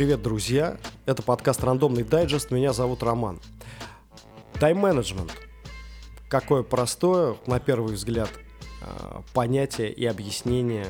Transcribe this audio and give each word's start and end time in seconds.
Привет, 0.00 0.22
друзья! 0.22 0.78
Это 1.04 1.22
подкаст 1.22 1.62
«Рандомный 1.62 2.04
дайджест». 2.04 2.50
Меня 2.50 2.72
зовут 2.72 3.02
Роман. 3.02 3.38
Тайм-менеджмент. 4.58 5.30
Какое 6.30 6.62
простое, 6.62 7.36
на 7.44 7.60
первый 7.60 7.96
взгляд, 7.96 8.30
а, 8.80 9.22
понятие 9.34 9.92
и 9.92 10.06
объяснение 10.06 10.86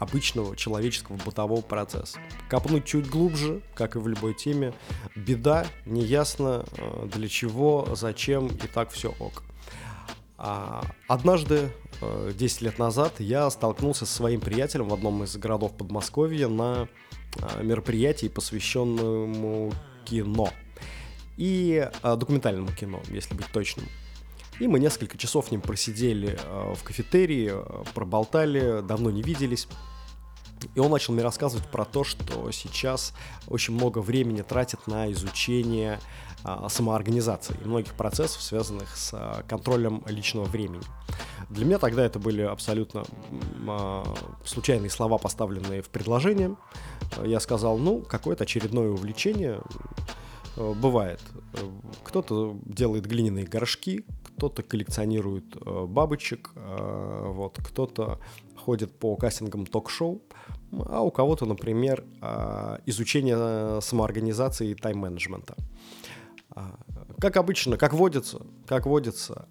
обычного 0.00 0.56
человеческого 0.56 1.14
бытового 1.18 1.60
процесса. 1.60 2.18
Копнуть 2.48 2.86
чуть 2.86 3.08
глубже, 3.08 3.62
как 3.74 3.94
и 3.94 4.00
в 4.00 4.08
любой 4.08 4.34
теме, 4.34 4.74
беда, 5.14 5.64
неясно 5.86 6.64
а, 6.76 7.06
для 7.06 7.28
чего, 7.28 7.86
зачем 7.94 8.48
и 8.48 8.66
так 8.66 8.90
все 8.90 9.14
ок. 9.20 9.44
А, 10.38 10.82
однажды, 11.06 11.70
10 12.34 12.62
лет 12.62 12.80
назад, 12.80 13.20
я 13.20 13.48
столкнулся 13.48 14.06
со 14.06 14.12
своим 14.12 14.40
приятелем 14.40 14.88
в 14.88 14.94
одном 14.94 15.22
из 15.22 15.36
городов 15.36 15.76
Подмосковья 15.76 16.48
на 16.48 16.88
Э, 17.36 17.62
мероприятии, 17.62 18.26
посвященному 18.26 19.72
кино. 20.04 20.50
И 21.36 21.88
э, 22.02 22.16
документальному 22.16 22.72
кино, 22.72 23.00
если 23.08 23.34
быть 23.34 23.46
точным. 23.46 23.86
И 24.58 24.66
мы 24.66 24.78
несколько 24.78 25.16
часов 25.16 25.46
с 25.48 25.50
ним 25.50 25.60
просидели 25.60 26.38
э, 26.42 26.74
в 26.74 26.82
кафетерии, 26.82 27.52
проболтали, 27.94 28.82
давно 28.82 29.10
не 29.10 29.22
виделись. 29.22 29.68
И 30.74 30.80
он 30.80 30.90
начал 30.90 31.14
мне 31.14 31.22
рассказывать 31.22 31.66
про 31.70 31.84
то, 31.84 32.04
что 32.04 32.50
сейчас 32.50 33.14
очень 33.48 33.74
много 33.74 34.00
времени 34.00 34.42
тратит 34.42 34.86
на 34.86 35.10
изучение 35.12 35.98
а, 36.42 36.68
самоорганизации 36.68 37.56
и 37.62 37.66
многих 37.66 37.94
процессов, 37.94 38.40
связанных 38.40 38.96
с 38.96 39.10
а, 39.12 39.42
контролем 39.46 40.02
личного 40.06 40.44
времени. 40.44 40.82
Для 41.50 41.66
меня 41.66 41.78
тогда 41.78 42.04
это 42.04 42.18
были 42.18 42.42
абсолютно 42.42 43.04
а, 43.68 44.04
случайные 44.44 44.90
слова, 44.90 45.18
поставленные 45.18 45.82
в 45.82 45.90
предложение. 45.90 46.56
Я 47.24 47.40
сказал, 47.40 47.78
ну, 47.78 48.00
какое-то 48.02 48.44
очередное 48.44 48.90
увлечение 48.90 49.60
э, 50.56 50.72
бывает. 50.74 51.20
Кто-то 52.04 52.56
делает 52.64 53.06
глиняные 53.06 53.44
горшки, 53.44 54.04
кто-то 54.24 54.62
коллекционирует 54.62 55.56
э, 55.56 55.86
бабочек, 55.86 56.50
э, 56.54 57.24
вот, 57.26 57.58
кто-то 57.58 58.20
ходит 58.56 58.96
по 58.98 59.16
кастингам 59.16 59.66
ток-шоу, 59.66 60.22
а 60.86 61.02
у 61.02 61.10
кого-то, 61.10 61.46
например, 61.46 62.04
изучение 62.84 63.80
самоорганизации 63.80 64.68
и 64.68 64.74
тайм-менеджмента. 64.74 65.56
Как 67.18 67.38
обычно, 67.38 67.78
как 67.78 67.94
водится, 67.94 68.42
как 68.66 68.84
водится, 68.84 69.48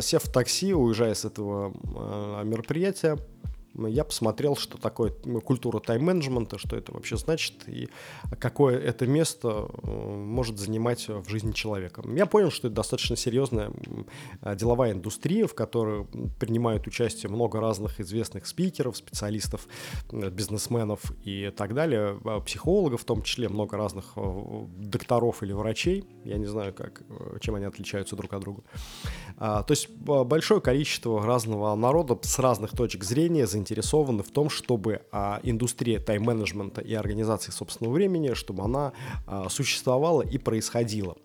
сев 0.00 0.22
в 0.22 0.32
такси, 0.32 0.72
уезжая 0.72 1.14
с 1.14 1.24
этого 1.24 1.74
мероприятия, 2.44 3.18
я 3.78 4.04
посмотрел, 4.04 4.56
что 4.56 4.78
такое 4.78 5.10
культура 5.10 5.80
тайм-менеджмента, 5.80 6.58
что 6.58 6.76
это 6.76 6.92
вообще 6.92 7.16
значит 7.16 7.54
и 7.66 7.88
какое 8.38 8.78
это 8.78 9.06
место 9.06 9.68
э, 9.82 9.90
может 9.90 10.58
занимать 10.58 11.08
в 11.08 11.28
жизни 11.28 11.52
человека. 11.52 12.02
Я 12.14 12.26
понял, 12.26 12.50
что 12.50 12.68
это 12.68 12.76
достаточно 12.76 13.16
серьезная 13.16 13.70
деловая 14.42 14.92
индустрия, 14.92 15.46
в 15.46 15.54
которой 15.54 16.06
принимают 16.38 16.86
участие 16.86 17.30
много 17.30 17.60
разных 17.60 18.00
известных 18.00 18.46
спикеров, 18.46 18.96
специалистов, 18.96 19.66
бизнесменов 20.10 21.12
и 21.24 21.52
так 21.56 21.74
далее, 21.74 22.18
а 22.24 22.40
психологов 22.40 23.02
в 23.02 23.04
том 23.04 23.22
числе, 23.22 23.48
много 23.48 23.76
разных 23.76 24.12
э, 24.16 24.66
докторов 24.78 25.42
или 25.42 25.52
врачей. 25.52 26.04
Я 26.24 26.38
не 26.38 26.46
знаю, 26.46 26.72
как, 26.72 27.02
э, 27.08 27.38
чем 27.40 27.54
они 27.54 27.64
отличаются 27.64 28.16
друг 28.16 28.32
от 28.32 28.40
друга. 28.40 28.62
А, 29.36 29.62
то 29.62 29.72
есть 29.72 29.90
большое 29.90 30.60
количество 30.60 31.24
разного 31.24 31.74
народа 31.74 32.18
с 32.22 32.38
разных 32.38 32.72
точек 32.72 33.04
зрения 33.04 33.46
заинтересованы 33.46 33.65
заинтересованы 33.66 34.22
в 34.22 34.30
том, 34.30 34.48
чтобы 34.48 35.02
а, 35.10 35.40
индустрия 35.42 35.98
тайм-менеджмента 35.98 36.80
и 36.80 36.94
организации 36.94 37.50
собственного 37.50 37.94
времени, 37.94 38.34
чтобы 38.34 38.62
она 38.62 38.92
а, 39.26 39.48
существовала 39.48 40.22
и 40.22 40.38
происходила. 40.38 41.16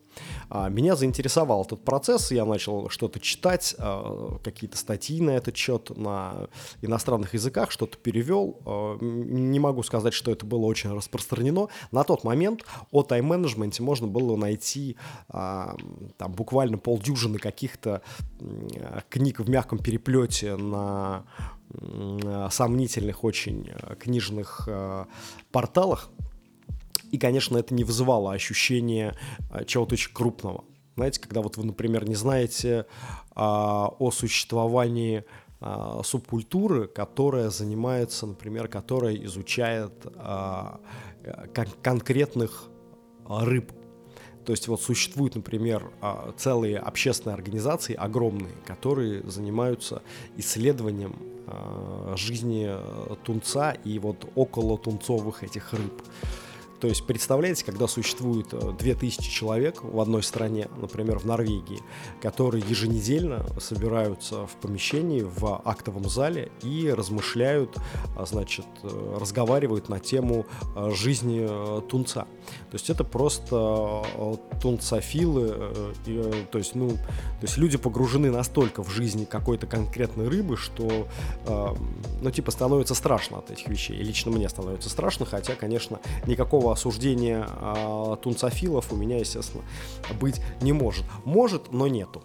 А, 0.49 0.69
меня 0.69 0.95
заинтересовал 0.95 1.63
этот 1.63 1.83
процесс, 1.83 2.31
я 2.31 2.45
начал 2.45 2.89
что-то 2.89 3.19
читать, 3.19 3.75
а, 3.77 4.37
какие-то 4.43 4.77
статьи 4.77 5.21
на 5.21 5.31
этот 5.31 5.55
счет 5.55 5.95
на 5.97 6.47
иностранных 6.81 7.33
языках, 7.33 7.71
что-то 7.71 7.97
перевел. 7.97 8.59
А, 8.65 8.97
не 8.99 9.59
могу 9.59 9.83
сказать, 9.83 10.13
что 10.13 10.31
это 10.31 10.45
было 10.45 10.65
очень 10.65 10.91
распространено. 10.91 11.67
На 11.91 12.03
тот 12.03 12.23
момент 12.23 12.65
о 12.91 13.03
тайм-менеджменте 13.03 13.83
можно 13.83 14.07
было 14.07 14.35
найти 14.35 14.97
там 15.27 16.31
буквально 16.33 16.77
полдюжины 16.77 17.37
каких-то 17.37 18.01
книг 19.09 19.39
в 19.39 19.49
мягком 19.49 19.79
переплете 19.79 20.55
на 20.55 21.23
сомнительных 22.49 23.23
очень 23.23 23.69
книжных 23.99 24.67
порталах, 25.51 26.09
и, 27.11 27.17
конечно, 27.17 27.57
это 27.57 27.73
не 27.73 27.83
вызывало 27.83 28.33
ощущения 28.33 29.15
а, 29.49 29.65
чего-то 29.65 29.93
очень 29.93 30.13
крупного. 30.13 30.63
Знаете, 30.95 31.19
когда 31.19 31.41
вот 31.41 31.57
вы, 31.57 31.65
например, 31.65 32.07
не 32.07 32.15
знаете 32.15 32.85
а, 33.35 33.87
о 33.99 34.11
существовании 34.11 35.23
а, 35.59 36.01
субкультуры, 36.03 36.87
которая 36.87 37.49
занимается, 37.49 38.25
например, 38.25 38.67
которая 38.67 39.15
изучает 39.15 39.93
а, 40.15 40.79
кон- 41.53 41.73
конкретных 41.81 42.67
рыб. 43.27 43.71
То 44.45 44.53
есть 44.53 44.67
вот 44.67 44.81
существуют, 44.81 45.35
например, 45.35 45.91
а, 46.01 46.33
целые 46.37 46.77
общественные 46.79 47.35
организации 47.35 47.93
огромные, 47.93 48.55
которые 48.65 49.21
занимаются 49.29 50.01
исследованием 50.37 51.15
жизни 52.15 52.71
тунца 53.25 53.71
и 53.71 53.99
вот 53.99 54.31
около 54.35 54.77
тунцовых 54.77 55.43
этих 55.43 55.73
рыб. 55.73 56.01
То 56.81 56.87
есть, 56.87 57.05
представляете, 57.05 57.63
когда 57.63 57.87
существует 57.87 58.47
2000 58.49 59.19
э, 59.19 59.31
человек 59.31 59.83
в 59.83 59.99
одной 59.99 60.23
стране, 60.23 60.67
например, 60.77 61.19
в 61.19 61.25
Норвегии, 61.25 61.79
которые 62.21 62.63
еженедельно 62.67 63.45
собираются 63.59 64.47
в 64.47 64.55
помещении, 64.55 65.21
в 65.21 65.61
актовом 65.63 66.09
зале 66.09 66.51
и 66.63 66.89
размышляют, 66.89 67.77
а, 68.17 68.25
значит, 68.25 68.65
э, 68.81 69.17
разговаривают 69.21 69.89
на 69.89 69.99
тему 69.99 70.47
э, 70.75 70.89
жизни 70.95 71.47
тунца. 71.87 72.21
То 72.71 72.73
есть 72.73 72.89
это 72.89 73.03
просто 73.03 74.03
тунцофилы, 74.61 75.95
то 76.51 76.57
есть, 76.57 76.73
ну, 76.73 76.89
то 76.89 77.43
есть 77.43 77.57
люди 77.57 77.77
погружены 77.77 78.31
настолько 78.31 78.83
в 78.83 78.89
жизнь 78.89 79.27
какой-то 79.27 79.67
конкретной 79.67 80.27
рыбы, 80.27 80.57
что, 80.57 81.07
ну, 81.45 82.31
типа, 82.31 82.51
становится 82.51 82.95
страшно 82.95 83.37
от 83.37 83.51
этих 83.51 83.67
вещей. 83.67 83.97
И 83.97 84.03
лично 84.03 84.31
мне 84.31 84.49
становится 84.49 84.89
страшно, 84.89 85.25
хотя, 85.25 85.55
конечно, 85.55 85.99
никакого 86.25 86.70
осуждения 86.71 87.47
э, 87.47 88.17
тунцофилов 88.21 88.91
у 88.91 88.95
меня, 88.95 89.17
естественно, 89.17 89.63
быть 90.19 90.41
не 90.61 90.73
может. 90.73 91.05
Может, 91.25 91.71
но 91.71 91.87
нету. 91.87 92.21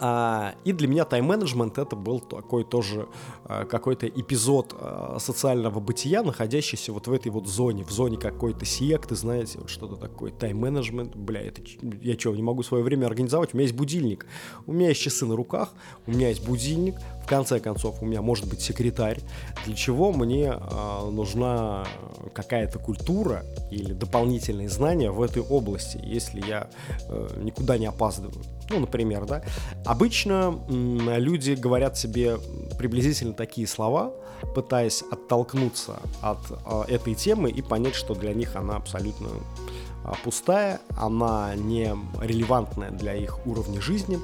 А, 0.00 0.54
и 0.64 0.72
для 0.72 0.86
меня 0.86 1.04
тайм-менеджмент 1.04 1.76
это 1.78 1.96
был 1.96 2.20
такой 2.20 2.64
тоже 2.64 3.08
а, 3.37 3.37
какой-то 3.48 4.06
эпизод 4.06 4.74
а, 4.78 5.16
социального 5.18 5.80
бытия, 5.80 6.22
находящийся 6.22 6.92
вот 6.92 7.06
в 7.06 7.12
этой 7.12 7.32
вот 7.32 7.48
зоне, 7.48 7.84
в 7.84 7.90
зоне 7.90 8.18
какой-то 8.18 8.64
секты, 8.66 9.14
знаете, 9.14 9.58
вот 9.58 9.70
что-то 9.70 9.96
такое, 9.96 10.30
тайм-менеджмент, 10.32 11.16
бля, 11.16 11.40
это 11.40 11.62
я 12.02 12.18
что, 12.18 12.34
не 12.36 12.42
могу 12.42 12.62
свое 12.62 12.84
время 12.84 13.06
организовать, 13.06 13.54
у 13.54 13.56
меня 13.56 13.64
есть 13.66 13.76
будильник, 13.76 14.26
у 14.66 14.72
меня 14.72 14.90
есть 14.90 15.00
часы 15.00 15.24
на 15.24 15.34
руках, 15.34 15.72
у 16.06 16.10
меня 16.10 16.28
есть 16.28 16.44
будильник, 16.46 16.96
в 17.24 17.26
конце 17.26 17.58
концов 17.58 18.02
у 18.02 18.06
меня 18.06 18.22
может 18.22 18.48
быть 18.48 18.60
секретарь, 18.60 19.20
для 19.64 19.74
чего 19.74 20.12
мне 20.12 20.52
а, 20.52 21.10
нужна 21.10 21.86
какая-то 22.34 22.78
культура 22.78 23.44
или 23.70 23.94
дополнительные 23.94 24.68
знания 24.68 25.10
в 25.10 25.22
этой 25.22 25.42
области, 25.42 25.98
если 26.02 26.46
я 26.46 26.68
а, 27.08 27.42
никуда 27.42 27.78
не 27.78 27.86
опаздываю. 27.86 28.44
Ну, 28.70 28.80
например, 28.80 29.24
да. 29.24 29.42
Обычно 29.86 30.58
люди 30.68 31.52
говорят 31.52 31.96
себе 31.96 32.36
приблизительно 32.78 33.32
такие 33.38 33.66
слова, 33.66 34.12
пытаясь 34.54 35.02
оттолкнуться 35.10 35.96
от 36.20 36.38
э, 36.50 36.92
этой 36.92 37.14
темы 37.14 37.50
и 37.50 37.62
понять, 37.62 37.94
что 37.94 38.14
для 38.14 38.34
них 38.34 38.56
она 38.56 38.76
абсолютно 38.76 39.28
э, 39.28 40.12
пустая, 40.24 40.80
она 40.98 41.54
не 41.54 41.96
релевантная 42.20 42.90
для 42.90 43.14
их 43.14 43.46
уровня 43.46 43.80
жизни. 43.80 44.18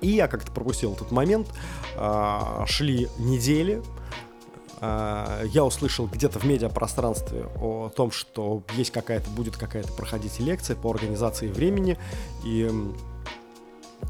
И 0.00 0.08
я 0.08 0.28
как-то 0.28 0.50
пропустил 0.52 0.94
этот 0.94 1.10
момент. 1.10 1.48
Э, 1.96 2.64
шли 2.66 3.08
недели, 3.18 3.82
я 4.80 5.64
услышал 5.64 6.08
где-то 6.08 6.40
в 6.40 6.44
медиапространстве 6.44 7.46
о 7.60 7.88
том, 7.94 8.10
что 8.10 8.64
есть 8.74 8.90
какая-то, 8.90 9.30
будет 9.30 9.56
какая-то 9.56 9.92
проходить 9.92 10.40
лекция 10.40 10.74
по 10.74 10.90
организации 10.90 11.46
времени, 11.46 11.96
и 12.44 12.68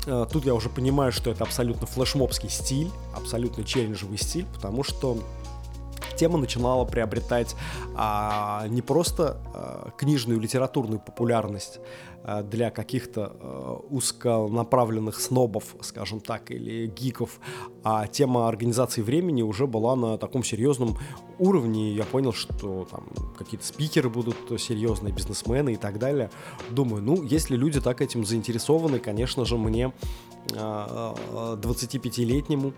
тут 0.04 0.44
я 0.44 0.54
уже 0.54 0.68
понимаю, 0.68 1.12
что 1.12 1.30
это 1.30 1.44
абсолютно 1.44 1.86
флешмобский 1.86 2.48
стиль, 2.48 2.90
абсолютно 3.14 3.64
челленджевый 3.64 4.18
стиль, 4.18 4.46
потому 4.54 4.82
что 4.84 5.18
тема 6.16 6.38
начинала 6.38 6.84
приобретать 6.84 7.54
а, 7.96 8.66
не 8.68 8.82
просто 8.82 9.40
а, 9.54 9.90
книжную 9.96 10.40
литературную 10.40 11.00
популярность 11.00 11.80
а, 12.24 12.42
для 12.42 12.70
каких-то 12.70 13.32
а, 13.40 13.80
узконаправленных 13.90 15.20
снобов, 15.20 15.74
скажем 15.80 16.20
так, 16.20 16.52
или 16.52 16.86
гиков, 16.86 17.40
а 17.82 18.06
тема 18.06 18.48
организации 18.48 19.02
времени 19.02 19.42
уже 19.42 19.66
была 19.66 19.96
на 19.96 20.16
таком 20.18 20.44
серьезном 20.44 20.96
уровне. 21.38 21.92
Я 21.92 22.04
понял, 22.04 22.32
что 22.32 22.86
там 22.88 23.08
какие-то 23.36 23.66
спикеры 23.66 24.08
будут 24.08 24.36
серьезные, 24.60 25.12
бизнесмены 25.12 25.72
и 25.72 25.76
так 25.76 25.98
далее. 25.98 26.30
Думаю, 26.70 27.02
ну, 27.02 27.24
если 27.24 27.56
люди 27.56 27.80
так 27.80 28.00
этим 28.00 28.24
заинтересованы, 28.24 29.00
конечно 29.00 29.44
же, 29.44 29.56
мне 29.56 29.92
25-летнему 30.46 32.68
а, 32.68 32.72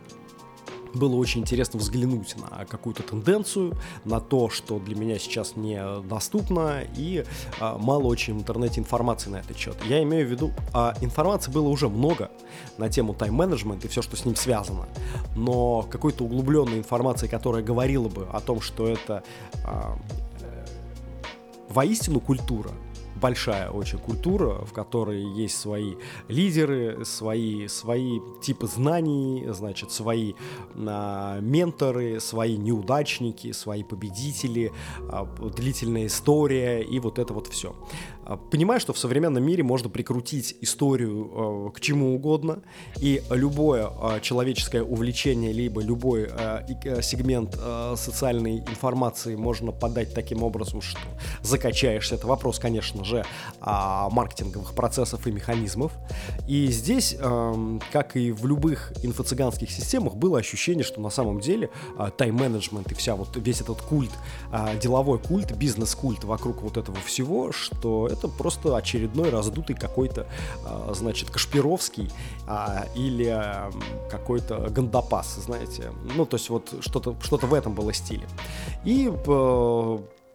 было 0.94 1.16
очень 1.16 1.42
интересно 1.42 1.78
взглянуть 1.78 2.36
на 2.36 2.64
какую-то 2.64 3.02
тенденцию, 3.02 3.76
на 4.04 4.20
то, 4.20 4.48
что 4.48 4.78
для 4.78 4.96
меня 4.96 5.18
сейчас 5.18 5.56
недоступно, 5.56 6.82
и 6.96 7.24
а, 7.60 7.78
мало 7.78 8.04
очень 8.04 8.34
в 8.34 8.38
интернете 8.38 8.80
информации 8.80 9.30
на 9.30 9.36
этот 9.36 9.56
счет. 9.56 9.76
Я 9.88 10.02
имею 10.02 10.26
в 10.26 10.30
виду, 10.30 10.52
а, 10.72 10.94
информации 11.00 11.50
было 11.50 11.68
уже 11.68 11.88
много 11.88 12.30
на 12.78 12.88
тему 12.88 13.14
тайм-менеджмент 13.14 13.84
и 13.84 13.88
все, 13.88 14.02
что 14.02 14.16
с 14.16 14.24
ним 14.24 14.36
связано, 14.36 14.86
но 15.34 15.82
какой-то 15.82 16.24
углубленной 16.24 16.78
информации, 16.78 17.26
которая 17.26 17.62
говорила 17.62 18.08
бы 18.08 18.26
о 18.32 18.40
том, 18.40 18.60
что 18.60 18.86
это 18.88 19.22
а, 19.64 19.96
э, 20.40 20.66
воистину 21.68 22.20
культура, 22.20 22.70
большая 23.24 23.70
очень 23.70 23.98
культура, 23.98 24.66
в 24.66 24.74
которой 24.74 25.22
есть 25.22 25.58
свои 25.58 25.94
лидеры, 26.28 27.06
свои, 27.06 27.68
свои 27.68 28.20
типы 28.42 28.66
знаний, 28.66 29.46
значит, 29.48 29.90
свои 29.92 30.34
а, 30.76 31.40
менторы, 31.40 32.20
свои 32.20 32.58
неудачники, 32.58 33.52
свои 33.52 33.82
победители, 33.82 34.72
а, 35.08 35.24
длительная 35.56 36.08
история 36.08 36.82
и 36.82 37.00
вот 37.00 37.18
это 37.18 37.32
вот 37.32 37.46
все. 37.46 37.74
А, 38.26 38.36
понимаю, 38.36 38.80
что 38.80 38.92
в 38.92 38.98
современном 38.98 39.44
мире 39.44 39.62
можно 39.62 39.88
прикрутить 39.88 40.56
историю 40.62 41.68
э, 41.68 41.76
к 41.76 41.80
чему 41.80 42.14
угодно, 42.14 42.62
и 43.00 43.22
любое 43.30 43.86
э, 43.86 44.20
человеческое 44.22 44.82
увлечение, 44.82 45.52
либо 45.52 45.82
любой 45.82 46.28
э, 46.30 47.02
сегмент 47.02 47.54
социальной 47.96 48.58
информации 48.58 49.36
можно 49.36 49.72
подать 49.72 50.14
таким 50.14 50.42
образом, 50.42 50.80
что 50.80 50.98
закачаешься. 51.42 52.14
Это 52.14 52.26
вопрос, 52.26 52.58
конечно 52.58 53.04
же, 53.04 53.13
маркетинговых 53.60 54.74
процессов 54.74 55.26
и 55.26 55.30
механизмов. 55.30 55.92
И 56.48 56.66
здесь, 56.68 57.16
эм, 57.18 57.80
как 57.92 58.16
и 58.16 58.32
в 58.32 58.46
любых 58.46 58.92
инфо-цыганских 59.02 59.70
системах, 59.70 60.14
было 60.14 60.38
ощущение, 60.38 60.84
что 60.84 61.00
на 61.00 61.10
самом 61.10 61.40
деле 61.40 61.70
тайм-менеджмент 62.16 62.90
и 62.92 62.94
вся 62.94 63.14
вот 63.14 63.28
весь 63.36 63.60
этот 63.60 63.80
культ, 63.82 64.12
деловой 64.82 65.18
культ, 65.18 65.52
бизнес-культ 65.52 66.24
вокруг 66.24 66.62
вот 66.62 66.76
этого 66.76 66.98
всего, 67.00 67.52
что 67.52 68.08
это 68.08 68.28
просто 68.28 68.76
очередной 68.76 69.30
раздутый 69.30 69.76
какой-то, 69.76 70.26
а, 70.64 70.92
значит, 70.94 71.30
Кашпировский 71.30 72.10
а, 72.46 72.86
или 72.94 73.26
а, 73.26 73.70
какой-то 74.10 74.68
Гандапас, 74.70 75.36
знаете. 75.36 75.92
Ну, 76.16 76.26
то 76.26 76.36
есть 76.36 76.50
вот 76.50 76.74
что-то 76.80 77.16
что 77.22 77.36
в 77.36 77.54
этом 77.54 77.74
было 77.74 77.92
стиле. 77.92 78.26
И 78.84 79.10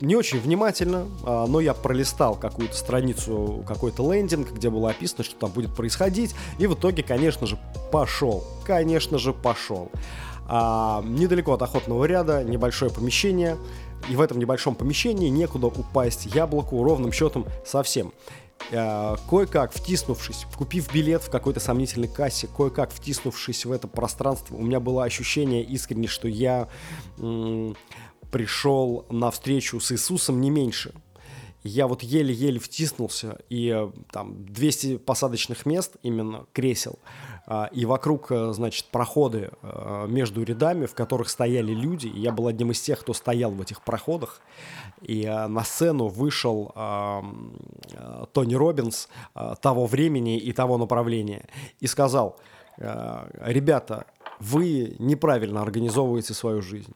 не 0.02 0.16
очень 0.16 0.40
внимательно, 0.40 1.06
но 1.26 1.60
я 1.60 1.74
пролистал 1.74 2.36
какую-то 2.36 2.76
страницу, 2.76 3.64
какой-то 3.68 4.12
лендинг, 4.12 4.52
где 4.52 4.70
было 4.70 4.92
описано, 4.92 5.24
что 5.24 5.36
там 5.36 5.52
будет 5.52 5.76
происходить, 5.76 6.34
и 6.58 6.68
в 6.68 6.74
итоге, 6.74 7.04
конечно 7.04 7.48
же, 7.48 7.60
пошел. 7.92 8.44
Конечно 8.66 9.18
же, 9.18 9.34
пошел. 9.34 9.92
А, 10.48 11.04
недалеко 11.06 11.54
от 11.54 11.62
охотного 11.62 12.06
ряда 12.06 12.44
небольшое 12.44 12.92
помещение, 12.92 13.58
и 14.10 14.16
в 14.16 14.22
этом 14.22 14.40
небольшом 14.40 14.74
помещении 14.76 15.30
некуда 15.30 15.68
упасть 15.68 16.26
яблоку 16.34 16.84
ровным 16.84 17.12
счетом 17.12 17.46
совсем. 17.66 18.14
Э, 18.72 19.16
кое-как 19.30 19.72
втиснувшись, 19.72 20.46
купив 20.58 20.94
билет 20.94 21.24
в 21.24 21.30
какой-то 21.30 21.60
сомнительной 21.60 22.08
кассе, 22.08 22.48
кое-как 22.56 22.92
втиснувшись 22.92 23.66
в 23.66 23.72
это 23.72 23.88
пространство, 23.88 24.56
у 24.56 24.62
меня 24.62 24.80
было 24.80 25.04
ощущение 25.04 25.64
искренне, 25.64 26.08
что 26.08 26.28
я 26.28 26.68
м- 27.18 27.76
пришел 28.32 29.06
на 29.10 29.32
встречу 29.32 29.80
с 29.80 29.92
Иисусом 29.92 30.42
не 30.42 30.50
меньше. 30.50 30.94
Я 31.64 31.88
вот 31.88 32.04
еле-еле 32.04 32.58
втиснулся, 32.58 33.38
и 33.50 33.68
э, 33.68 33.92
там 34.12 34.46
200 34.46 34.98
посадочных 34.98 35.66
мест, 35.66 35.98
именно 36.04 36.46
кресел, 36.54 37.00
а, 37.46 37.70
и 37.74 37.86
вокруг, 37.86 38.32
э, 38.32 38.54
значит, 38.54 38.86
проходы 38.86 39.52
э, 39.62 40.06
между 40.08 40.42
рядами, 40.44 40.86
в 40.86 40.94
которых 40.94 41.30
стояли 41.30 41.74
люди. 41.74 42.08
Я 42.08 42.32
был 42.32 42.48
одним 42.48 42.72
из 42.72 42.80
тех, 42.80 43.02
кто 43.02 43.14
стоял 43.14 43.52
в 43.52 43.62
этих 43.62 43.82
проходах. 43.82 44.42
И 45.02 45.26
на 45.26 45.64
сцену 45.64 46.08
вышел 46.08 46.74
Тони 48.34 48.54
Робинс 48.54 49.08
того 49.62 49.86
времени 49.86 50.38
и 50.38 50.52
того 50.52 50.78
направления 50.78 51.48
и 51.80 51.88
сказал, 51.88 52.38
ребята, 52.78 54.06
вы 54.40 54.98
неправильно 55.00 55.62
организовываете 55.62 56.34
свою 56.34 56.62
жизнь. 56.62 56.94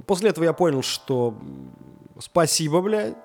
После 0.00 0.30
этого 0.30 0.44
я 0.44 0.52
понял, 0.52 0.82
что 0.82 1.34
спасибо, 2.18 2.80
блядь, 2.80 3.16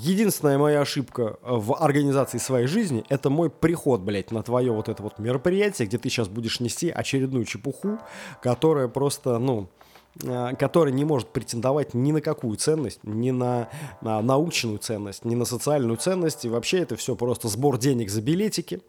Единственная 0.00 0.58
моя 0.58 0.80
ошибка 0.82 1.38
э, 1.42 1.56
в 1.56 1.74
организации 1.74 2.38
своей 2.38 2.68
жизни– 2.68 3.04
это 3.08 3.30
мой 3.30 3.50
приход, 3.50 4.00
блядь, 4.00 4.30
на 4.30 4.44
твое 4.44 4.70
вот 4.70 4.88
это 4.88 5.02
вот 5.02 5.18
мероприятие, 5.18 5.88
где 5.88 5.98
ты 5.98 6.08
сейчас 6.08 6.28
будешь 6.28 6.60
нести 6.60 6.88
очередную 6.88 7.44
чепуху, 7.44 7.98
которая 8.40 8.86
просто, 8.86 9.38
ну, 9.40 9.68
который 10.58 10.92
не 10.92 11.04
может 11.04 11.28
претендовать 11.28 11.94
ни 11.94 12.10
на 12.10 12.20
какую 12.20 12.56
ценность, 12.56 13.00
ни 13.04 13.30
на, 13.30 13.68
на 14.00 14.20
научную 14.20 14.78
ценность, 14.78 15.24
ни 15.24 15.34
на 15.34 15.44
социальную 15.44 15.96
ценность. 15.96 16.44
И 16.44 16.48
вообще 16.48 16.78
это 16.78 16.96
все 16.96 17.14
просто 17.14 17.48
сбор 17.48 17.78
денег 17.78 18.10
за 18.10 18.20
билетики. 18.20 18.80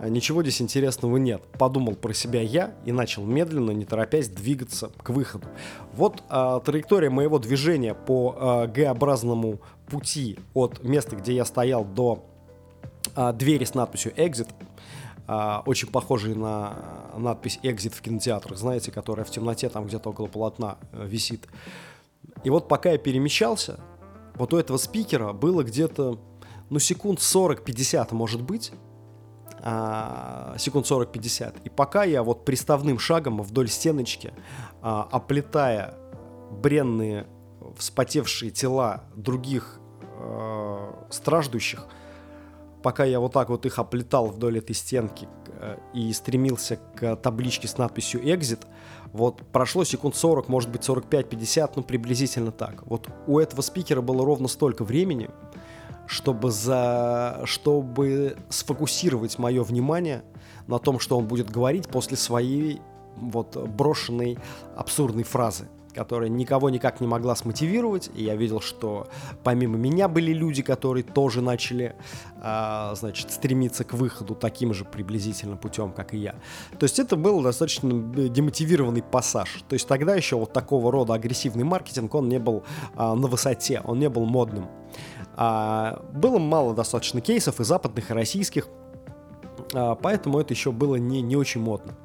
Э, 0.00 0.08
ничего 0.08 0.42
здесь 0.42 0.60
интересного 0.60 1.16
нет. 1.16 1.42
Подумал 1.58 1.94
про 1.94 2.12
себя 2.12 2.42
я 2.42 2.74
и 2.84 2.92
начал 2.92 3.24
медленно, 3.24 3.70
не 3.70 3.84
торопясь, 3.84 4.28
двигаться 4.28 4.90
к 5.02 5.10
выходу. 5.10 5.46
Вот 5.94 6.22
а, 6.28 6.60
траектория 6.60 7.10
моего 7.10 7.38
движения 7.38 7.94
по 7.94 8.36
а, 8.36 8.66
Г-образному 8.66 9.60
пути 9.86 10.38
от 10.52 10.82
места, 10.82 11.16
где 11.16 11.34
я 11.34 11.44
стоял, 11.44 11.84
до 11.84 12.24
а, 13.14 13.32
двери 13.32 13.64
с 13.64 13.74
надписью 13.74 14.12
«Exit», 14.16 14.48
а, 15.26 15.62
очень 15.66 15.88
похожий 15.88 16.34
на 16.34 17.10
надпись 17.16 17.58
«Экзит» 17.62 17.94
в 17.94 18.00
кинотеатрах, 18.02 18.58
знаете, 18.58 18.90
которая 18.90 19.24
в 19.24 19.30
темноте 19.30 19.68
там 19.68 19.86
где-то 19.86 20.10
около 20.10 20.26
полотна 20.26 20.78
э, 20.92 21.06
висит. 21.06 21.48
И 22.42 22.50
вот 22.50 22.68
пока 22.68 22.90
я 22.90 22.98
перемещался, 22.98 23.80
вот 24.34 24.52
у 24.52 24.58
этого 24.58 24.76
спикера 24.76 25.32
было 25.32 25.62
где-то, 25.62 26.18
ну, 26.68 26.78
секунд 26.78 27.20
40-50, 27.20 28.12
может 28.12 28.42
быть, 28.42 28.72
а, 29.60 30.54
секунд 30.58 30.86
40-50. 30.86 31.62
И 31.64 31.70
пока 31.70 32.04
я 32.04 32.22
вот 32.22 32.44
приставным 32.44 32.98
шагом 32.98 33.40
вдоль 33.42 33.68
стеночки, 33.68 34.34
а, 34.82 35.08
оплетая 35.10 35.94
бренные, 36.50 37.26
вспотевшие 37.78 38.50
тела 38.50 39.04
других 39.16 39.80
э, 40.02 40.92
страждущих, 41.10 41.86
пока 42.84 43.04
я 43.04 43.18
вот 43.18 43.32
так 43.32 43.48
вот 43.48 43.64
их 43.64 43.78
оплетал 43.78 44.26
вдоль 44.26 44.58
этой 44.58 44.74
стенки 44.74 45.26
э, 45.58 45.78
и 45.94 46.12
стремился 46.12 46.78
к 46.94 47.16
табличке 47.16 47.66
с 47.66 47.78
надписью 47.78 48.22
«Exit», 48.22 48.60
вот 49.10 49.40
прошло 49.52 49.84
секунд 49.84 50.16
40, 50.16 50.48
может 50.48 50.70
быть 50.70 50.82
45-50, 50.86 51.72
ну 51.76 51.82
приблизительно 51.82 52.52
так. 52.52 52.82
Вот 52.86 53.08
у 53.26 53.38
этого 53.38 53.62
спикера 53.62 54.02
было 54.02 54.22
ровно 54.24 54.48
столько 54.48 54.84
времени, 54.84 55.30
чтобы, 56.06 56.50
за... 56.50 57.40
чтобы 57.44 58.36
сфокусировать 58.50 59.38
мое 59.38 59.62
внимание 59.62 60.22
на 60.66 60.78
том, 60.78 60.98
что 60.98 61.16
он 61.16 61.26
будет 61.26 61.48
говорить 61.48 61.88
после 61.88 62.18
своей 62.18 62.82
вот 63.16 63.56
брошенной 63.56 64.36
абсурдной 64.76 65.22
фразы 65.22 65.68
которая 65.94 66.28
никого 66.28 66.70
никак 66.70 67.00
не 67.00 67.06
могла 67.06 67.36
смотивировать. 67.36 68.10
И 68.14 68.24
я 68.24 68.34
видел, 68.36 68.60
что 68.60 69.08
помимо 69.42 69.78
меня 69.78 70.08
были 70.08 70.32
люди, 70.32 70.62
которые 70.62 71.04
тоже 71.04 71.40
начали, 71.40 71.94
э, 72.42 72.92
значит, 72.94 73.30
стремиться 73.30 73.84
к 73.84 73.94
выходу 73.94 74.34
таким 74.34 74.74
же 74.74 74.84
приблизительно 74.84 75.56
путем, 75.56 75.92
как 75.92 76.14
и 76.14 76.18
я. 76.18 76.34
То 76.78 76.84
есть 76.84 76.98
это 76.98 77.16
был 77.16 77.40
достаточно 77.42 77.90
демотивированный 78.28 79.02
пассаж. 79.02 79.64
То 79.68 79.74
есть 79.74 79.86
тогда 79.86 80.14
еще 80.14 80.36
вот 80.36 80.52
такого 80.52 80.90
рода 80.90 81.14
агрессивный 81.14 81.64
маркетинг, 81.64 82.14
он 82.14 82.28
не 82.28 82.38
был 82.38 82.64
э, 82.96 83.14
на 83.14 83.28
высоте, 83.28 83.80
он 83.84 83.98
не 84.00 84.08
был 84.08 84.26
модным. 84.26 84.68
А, 85.36 86.02
было 86.12 86.38
мало 86.38 86.74
достаточно 86.74 87.20
кейсов 87.20 87.60
и 87.60 87.64
западных, 87.64 88.10
и 88.10 88.14
российских, 88.14 88.68
поэтому 89.72 90.38
это 90.38 90.54
еще 90.54 90.70
было 90.70 90.94
не, 90.94 91.20
не 91.22 91.34
очень 91.34 91.60
модно. 91.60 91.96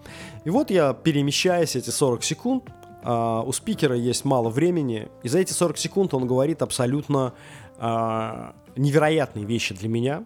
И 0.45 0.49
вот 0.49 0.71
я, 0.71 0.93
перемещаясь 0.93 1.75
эти 1.75 1.91
40 1.91 2.23
секунд, 2.23 2.63
Uh, 3.01 3.45
у 3.45 3.53
спикера 3.53 3.95
есть 3.95 4.25
мало 4.25 4.49
времени, 4.49 5.07
и 5.23 5.29
за 5.29 5.39
эти 5.39 5.53
40 5.53 5.77
секунд 5.77 6.13
он 6.13 6.27
говорит 6.27 6.61
абсолютно 6.61 7.33
uh, 7.77 8.53
невероятные 8.75 9.45
вещи 9.45 9.73
для 9.73 9.87
меня. 9.87 10.25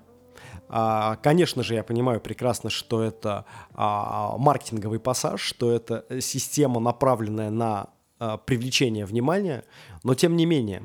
Uh, 0.69 1.17
конечно 1.21 1.61
же, 1.61 1.75
я 1.75 1.83
понимаю 1.83 2.19
прекрасно, 2.19 2.71
что 2.71 3.03
это 3.03 3.45
маркетинговый 3.75 4.99
пассаж, 4.99 5.39
что 5.39 5.71
это 5.71 6.05
система, 6.19 6.79
направленная 6.79 7.51
на 7.51 7.89
а, 8.23 8.37
привлечения 8.37 9.05
внимания, 9.05 9.65
но 10.03 10.15
тем 10.15 10.37
не 10.37 10.45
менее. 10.45 10.83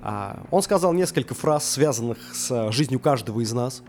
А, 0.00 0.42
он 0.50 0.62
сказал 0.62 0.94
несколько 0.94 1.34
фраз, 1.34 1.68
связанных 1.68 2.16
с 2.34 2.72
жизнью 2.72 2.98
каждого 2.98 3.40
из 3.40 3.52
нас, 3.52 3.82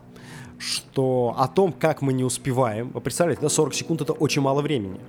что 0.58 1.34
о 1.38 1.48
том, 1.48 1.72
как 1.72 2.02
мы 2.02 2.12
не 2.12 2.26
успеваем, 2.26 2.90
вы 2.90 3.00
представляете, 3.00 3.42
да, 3.42 3.48
40 3.48 3.74
секунд 3.74 4.02
это 4.02 4.12
очень 4.12 4.42
мало 4.42 4.62
времени 4.62 5.00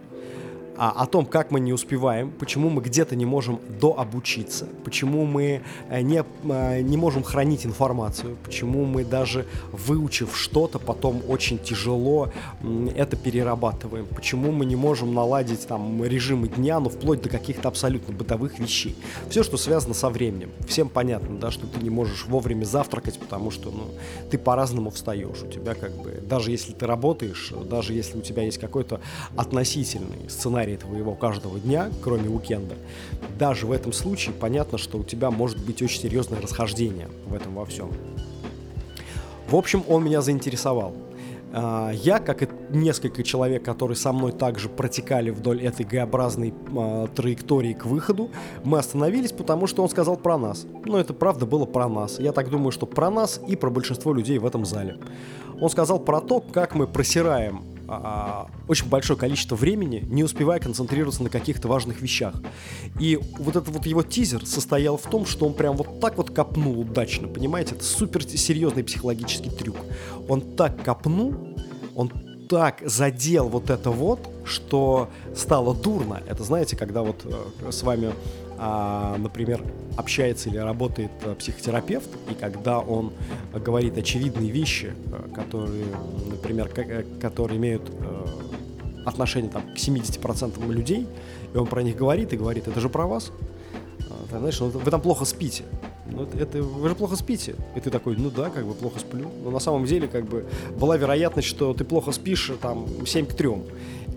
а, 0.81 0.93
о 1.03 1.07
том, 1.07 1.27
как 1.27 1.51
мы 1.51 1.61
не 1.61 1.75
успеваем, 1.75 2.31
почему 2.31 2.71
мы 2.71 2.81
где-то 2.81 3.15
не 3.15 3.27
можем 3.27 3.61
дообучиться, 3.79 4.67
почему 4.83 5.27
мы 5.27 5.61
э, 5.91 6.01
не, 6.01 6.25
э, 6.45 6.81
не 6.81 6.97
можем 6.97 7.23
хранить 7.23 7.67
информацию, 7.67 8.39
почему 8.43 8.87
мы 8.87 9.05
даже 9.05 9.47
выучив 9.73 10.35
что-то, 10.35 10.79
потом 10.79 11.21
очень 11.29 11.59
тяжело 11.59 12.33
это 12.97 13.19
перерабатываем, 13.19 14.07
почему 14.07 14.53
мы 14.53 14.65
не 14.65 14.75
можем 14.75 15.13
наладить 15.13 15.67
там 15.67 16.03
режимы 16.03 16.49
дня, 16.49 16.81
ну 16.81 16.89
вплоть 16.89 17.21
до 17.21 17.29
каких-то 17.29 17.69
абсолютно 17.69 18.15
бытовых 18.15 18.59
вещей. 18.59 18.97
Все, 19.29 19.43
что 19.43 19.59
связано 19.59 19.93
со 19.93 20.09
временем. 20.09 20.51
Всем 20.67 20.89
понятно, 20.89 21.37
да, 21.39 21.51
что 21.51 21.67
ты 21.67 21.79
не 21.83 21.91
можешь 21.91 22.25
вовремя 22.25 22.65
завтракать, 22.65 23.19
потому 23.19 23.51
что 23.51 23.71
ну, 23.71 23.91
ты 24.31 24.39
по-разному 24.39 24.89
встаешь. 24.89 25.43
У 25.43 25.47
тебя 25.47 25.75
как 25.75 25.95
бы, 26.01 26.23
даже 26.27 26.51
если 26.51 26.73
ты 26.73 26.87
работаешь, 26.87 27.53
даже 27.69 27.93
если 27.93 28.17
у 28.17 28.23
тебя 28.23 28.45
есть 28.45 28.57
какой-то 28.57 29.03
относительный 29.37 30.31
сценарий 30.31 30.70
сценарий 30.71 30.77
твоего 30.77 31.15
каждого 31.15 31.59
дня, 31.59 31.91
кроме 32.03 32.29
уикенда, 32.29 32.77
даже 33.39 33.67
в 33.67 33.73
этом 33.73 33.93
случае 33.93 34.35
понятно, 34.35 34.79
что 34.79 34.99
у 34.99 35.05
тебя 35.05 35.31
может 35.31 35.59
быть 35.65 35.83
очень 35.83 36.01
серьезное 36.01 36.41
расхождение 36.41 37.09
в 37.27 37.35
этом 37.35 37.55
во 37.55 37.65
всем. 37.65 37.91
В 39.49 39.57
общем, 39.57 39.83
он 39.89 40.05
меня 40.05 40.21
заинтересовал. 40.21 40.95
А, 41.53 41.91
я, 41.91 42.21
как 42.21 42.43
и 42.43 42.49
несколько 42.71 43.25
человек, 43.25 43.65
которые 43.65 43.97
со 43.97 44.13
мной 44.13 44.33
также 44.33 44.69
протекали 44.69 45.31
вдоль 45.31 45.61
этой 45.63 45.85
Г-образной 45.85 46.53
э, 46.53 47.07
траектории 47.17 47.73
к 47.73 47.85
выходу, 47.87 48.31
мы 48.63 48.79
остановились, 48.79 49.33
потому 49.33 49.67
что 49.67 49.83
он 49.83 49.89
сказал 49.89 50.17
про 50.17 50.39
нас. 50.39 50.67
Но 50.85 50.99
это 50.99 51.13
правда 51.13 51.47
было 51.47 51.67
про 51.67 51.89
нас. 51.89 52.21
Я 52.21 52.33
так 52.33 52.51
думаю, 52.51 52.71
что 52.71 52.87
про 52.87 53.11
нас 53.11 53.41
и 53.49 53.57
про 53.57 53.71
большинство 53.71 54.15
людей 54.15 54.39
в 54.39 54.47
этом 54.47 54.65
зале. 54.65 54.99
Он 55.61 55.69
сказал 55.69 55.99
про 55.99 56.21
то, 56.21 56.41
как 56.41 56.77
мы 56.77 56.87
просираем 56.87 57.70
а, 57.93 58.47
очень 58.69 58.89
большое 58.89 59.19
количество 59.19 59.57
времени, 59.57 60.07
не 60.09 60.23
успевая 60.23 60.61
концентрироваться 60.61 61.25
на 61.25 61.29
каких-то 61.29 61.67
важных 61.67 62.01
вещах. 62.01 62.35
И 63.01 63.19
вот 63.39 63.57
этот 63.57 63.69
вот 63.69 63.85
его 63.85 64.05
тизер 64.05 64.47
состоял 64.47 64.97
в 64.97 65.11
том, 65.11 65.27
что 65.27 65.45
он 65.45 65.55
прям 65.55 65.77
вот 65.77 65.99
так 65.99 66.17
вот 66.17 66.31
копнул 66.31 66.79
удачно, 66.79 67.27
понимаете? 67.27 67.75
Это 67.75 67.83
супер 67.83 68.23
серьезный 68.23 68.85
психологический 68.85 69.51
трюк. 69.51 69.77
Он 70.29 70.41
так 70.41 70.85
копнул, 70.85 71.35
он 71.97 72.13
так 72.49 72.81
задел 72.85 73.49
вот 73.49 73.71
это 73.71 73.91
вот, 73.91 74.21
что 74.45 75.09
стало 75.35 75.75
дурно. 75.75 76.21
Это 76.29 76.45
знаете, 76.45 76.77
когда 76.77 77.03
вот 77.03 77.25
э, 77.25 77.73
с 77.73 77.83
вами 77.83 78.13
например, 78.61 79.65
общается 79.97 80.49
или 80.51 80.59
работает 80.59 81.11
э, 81.23 81.35
психотерапевт, 81.35 82.11
и 82.31 82.35
когда 82.35 82.79
он 82.79 83.13
говорит 83.55 83.97
очевидные 83.97 84.51
вещи, 84.51 84.93
э, 85.13 85.29
которые, 85.35 85.87
например, 86.31 86.71
э, 86.77 87.05
которые 87.21 87.59
имеют 87.59 87.91
отношение 89.07 89.51
там, 89.51 89.63
к 89.63 89.79
70% 89.79 90.71
людей, 90.71 91.07
и 91.55 91.57
он 91.57 91.67
про 91.67 91.83
них 91.83 91.97
говорит 91.97 92.33
и 92.33 92.37
говорит, 92.37 92.69
это 92.69 92.81
же 92.81 92.89
про 92.89 93.07
вас, 93.07 93.33
ты, 94.31 94.39
знаешь, 94.39 94.61
ну, 94.61 94.69
вы 94.69 94.91
там 94.91 95.01
плохо 95.01 95.25
спите. 95.25 95.65
Ну, 96.13 96.29
это, 96.39 96.63
вы 96.63 96.89
же 96.89 96.95
плохо 96.95 97.17
спите. 97.17 97.55
И 97.77 97.81
ты 97.81 97.91
такой, 97.91 98.17
ну 98.17 98.31
да, 98.31 98.51
как 98.51 98.67
бы 98.67 98.75
плохо 98.75 98.99
сплю. 98.99 99.31
Но 99.45 99.51
на 99.51 99.61
самом 99.61 99.85
деле, 99.85 100.09
как 100.09 100.25
бы, 100.25 100.47
была 100.79 100.97
вероятность, 100.97 101.49
что 101.49 101.75
ты 101.75 101.85
плохо 101.85 102.13
спишь 102.13 102.53
там 102.61 102.87
7 103.07 103.27
к 103.27 103.35
3. 103.35 103.49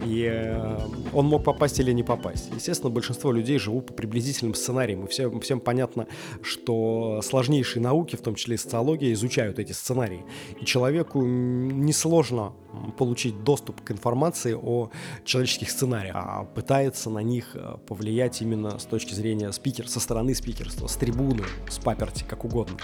И 0.06 0.28
э, 0.30 0.80
он 1.14 1.28
мог 1.28 1.44
попасть 1.44 1.80
или 1.80 1.92
не 1.92 2.04
попасть. 2.04 2.50
Естественно, 2.54 2.90
большинство 2.90 3.32
людей 3.32 3.58
живут 3.58 3.88
по 3.88 3.94
приблизительным 3.94 4.54
сценариям. 4.54 5.06
И 5.06 5.08
всем, 5.08 5.40
всем 5.40 5.60
понятно, 5.60 6.08
что 6.42 7.22
сложнейшие 7.24 7.82
науки, 7.82 8.16
в 8.16 8.22
том 8.22 8.36
числе 8.36 8.56
и 8.56 8.58
социология, 8.58 9.14
изучают 9.14 9.60
эти 9.60 9.72
сценарии. 9.72 10.24
И 10.60 10.66
человеку 10.66 11.22
несложно 11.24 12.54
получить 12.98 13.44
доступ 13.44 13.82
к 13.82 13.92
информации 13.92 14.58
о 14.60 14.90
человеческих 15.26 15.70
сценариях, 15.70 16.16
а 16.16 16.44
пытается 16.44 17.10
на 17.10 17.20
них 17.20 17.56
э, 17.56 17.78
повлиять 17.88 18.42
именно 18.42 18.80
с 18.80 18.86
точки 18.86 19.14
зрения 19.14 19.52
спикера, 19.52 19.88
со 19.88 20.00
стороны 20.00 20.34
спикерства, 20.36 20.88
с 20.88 20.96
трибуны, 20.96 21.44
с 21.70 21.78
паперти, 21.84 22.24
как 22.28 22.46
угодно. 22.46 22.78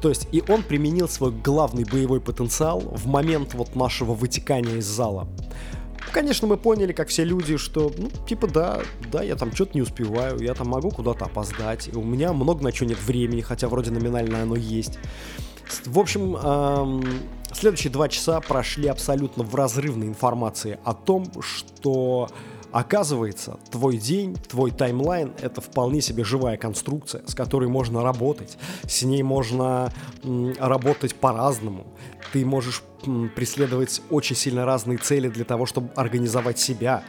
То 0.00 0.08
есть 0.08 0.28
и 0.32 0.42
он 0.48 0.62
применил 0.62 1.08
свой 1.08 1.32
главный 1.32 1.84
боевой 1.84 2.20
потенциал 2.20 2.80
в 2.80 3.06
момент 3.06 3.54
вот 3.54 3.74
нашего 3.74 4.14
вытекания 4.14 4.76
из 4.76 4.86
зала. 4.86 5.28
Конечно, 6.12 6.46
мы 6.46 6.56
поняли, 6.56 6.92
как 6.92 7.08
все 7.08 7.24
люди, 7.24 7.56
что, 7.56 7.92
ну, 7.96 8.08
типа, 8.26 8.46
да, 8.46 8.80
да, 9.10 9.22
я 9.22 9.36
там 9.36 9.52
что-то 9.52 9.72
не 9.74 9.82
успеваю, 9.82 10.38
я 10.40 10.54
там 10.54 10.68
могу 10.68 10.90
куда-то 10.90 11.24
опоздать, 11.26 11.94
у 11.94 12.02
меня 12.02 12.32
много 12.32 12.62
на 12.62 12.72
что 12.72 12.86
нет 12.86 13.02
времени, 13.02 13.40
хотя 13.40 13.68
вроде 13.68 13.90
номинально 13.90 14.42
оно 14.42 14.56
есть. 14.56 14.98
В 15.84 15.98
общем, 15.98 16.36
эм, 16.36 17.04
следующие 17.52 17.92
два 17.92 18.08
часа 18.08 18.40
прошли 18.40 18.88
абсолютно 18.88 19.42
в 19.42 19.54
разрывной 19.54 20.06
информации 20.06 20.78
о 20.84 20.94
том, 20.94 21.26
что 21.40 22.28
Оказывается, 22.72 23.58
твой 23.70 23.96
день, 23.96 24.34
твой 24.48 24.70
таймлайн— 24.70 25.32
это 25.40 25.60
вполне 25.60 26.00
себе 26.00 26.24
живая 26.24 26.56
конструкция, 26.56 27.22
с 27.26 27.34
которой 27.34 27.68
можно 27.68 28.02
работать. 28.02 28.58
С 28.86 29.02
ней 29.02 29.22
можно 29.22 29.92
работать 30.58 31.14
по-разному. 31.14 31.86
Ты 32.32 32.44
можешь 32.44 32.82
преследовать 33.34 34.02
очень 34.10 34.36
сильно 34.36 34.64
разные 34.64 34.98
цели 34.98 35.28
для 35.28 35.44
того, 35.44 35.64
чтобы 35.64 35.90
организовать 35.94 36.58
себя. 36.58 37.04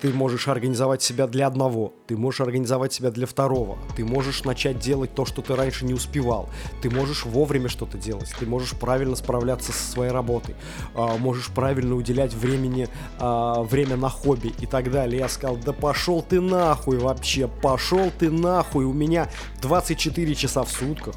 Ты 0.00 0.12
можешь 0.12 0.46
организовать 0.48 1.02
себя 1.02 1.26
для 1.26 1.46
одного, 1.46 1.94
ты 2.06 2.16
можешь 2.16 2.42
организовать 2.42 2.92
себя 2.92 3.10
для 3.10 3.26
второго, 3.26 3.78
ты 3.96 4.04
можешь 4.04 4.44
начать 4.44 4.78
делать 4.78 5.14
то, 5.14 5.24
что 5.24 5.40
ты 5.40 5.56
раньше 5.56 5.86
не 5.86 5.94
успевал, 5.94 6.50
ты 6.82 6.90
можешь 6.90 7.24
вовремя 7.24 7.68
что-то 7.68 7.96
делать, 7.96 8.32
ты 8.38 8.44
можешь 8.44 8.72
правильно 8.72 9.16
справляться 9.16 9.72
со 9.72 9.90
своей 9.90 10.12
работой, 10.12 10.54
э, 10.94 11.16
можешь 11.18 11.48
правильно 11.48 11.94
уделять 11.94 12.34
времени, 12.34 12.88
э, 13.18 13.54
время 13.62 13.96
на 13.96 14.10
хобби 14.10 14.52
и 14.60 14.66
так 14.66 14.90
далее. 14.90 15.20
Я 15.20 15.28
сказал, 15.30 15.56
да 15.56 15.72
пошел 15.72 16.22
ты 16.22 16.40
нахуй 16.42 16.98
вообще, 16.98 17.48
пошел 17.48 18.10
ты 18.18 18.30
нахуй, 18.30 18.84
у 18.84 18.92
меня 18.92 19.30
24 19.62 20.34
часа 20.34 20.64
в 20.64 20.70
сутках, 20.70 21.14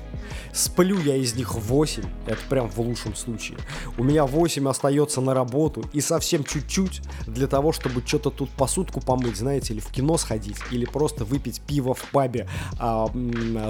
сплю 0.53 0.97
я 0.99 1.15
из 1.15 1.35
них 1.35 1.53
8, 1.53 2.03
это 2.27 2.39
прям 2.49 2.69
в 2.69 2.79
лучшем 2.79 3.15
случае. 3.15 3.57
У 3.97 4.03
меня 4.03 4.25
8 4.25 4.67
остается 4.69 5.21
на 5.21 5.33
работу 5.33 5.83
и 5.91 6.01
совсем 6.01 6.43
чуть-чуть 6.43 7.01
для 7.27 7.47
того, 7.47 7.71
чтобы 7.71 8.01
что-то 8.05 8.29
тут 8.29 8.49
по 8.51 8.67
посудку 8.79 9.01
помыть, 9.01 9.35
знаете, 9.35 9.73
или 9.73 9.81
в 9.81 9.87
кино 9.87 10.17
сходить, 10.17 10.57
или 10.71 10.85
просто 10.85 11.25
выпить 11.25 11.61
пиво 11.61 11.93
в 11.93 12.09
пабе, 12.11 12.47
а, 12.79 13.09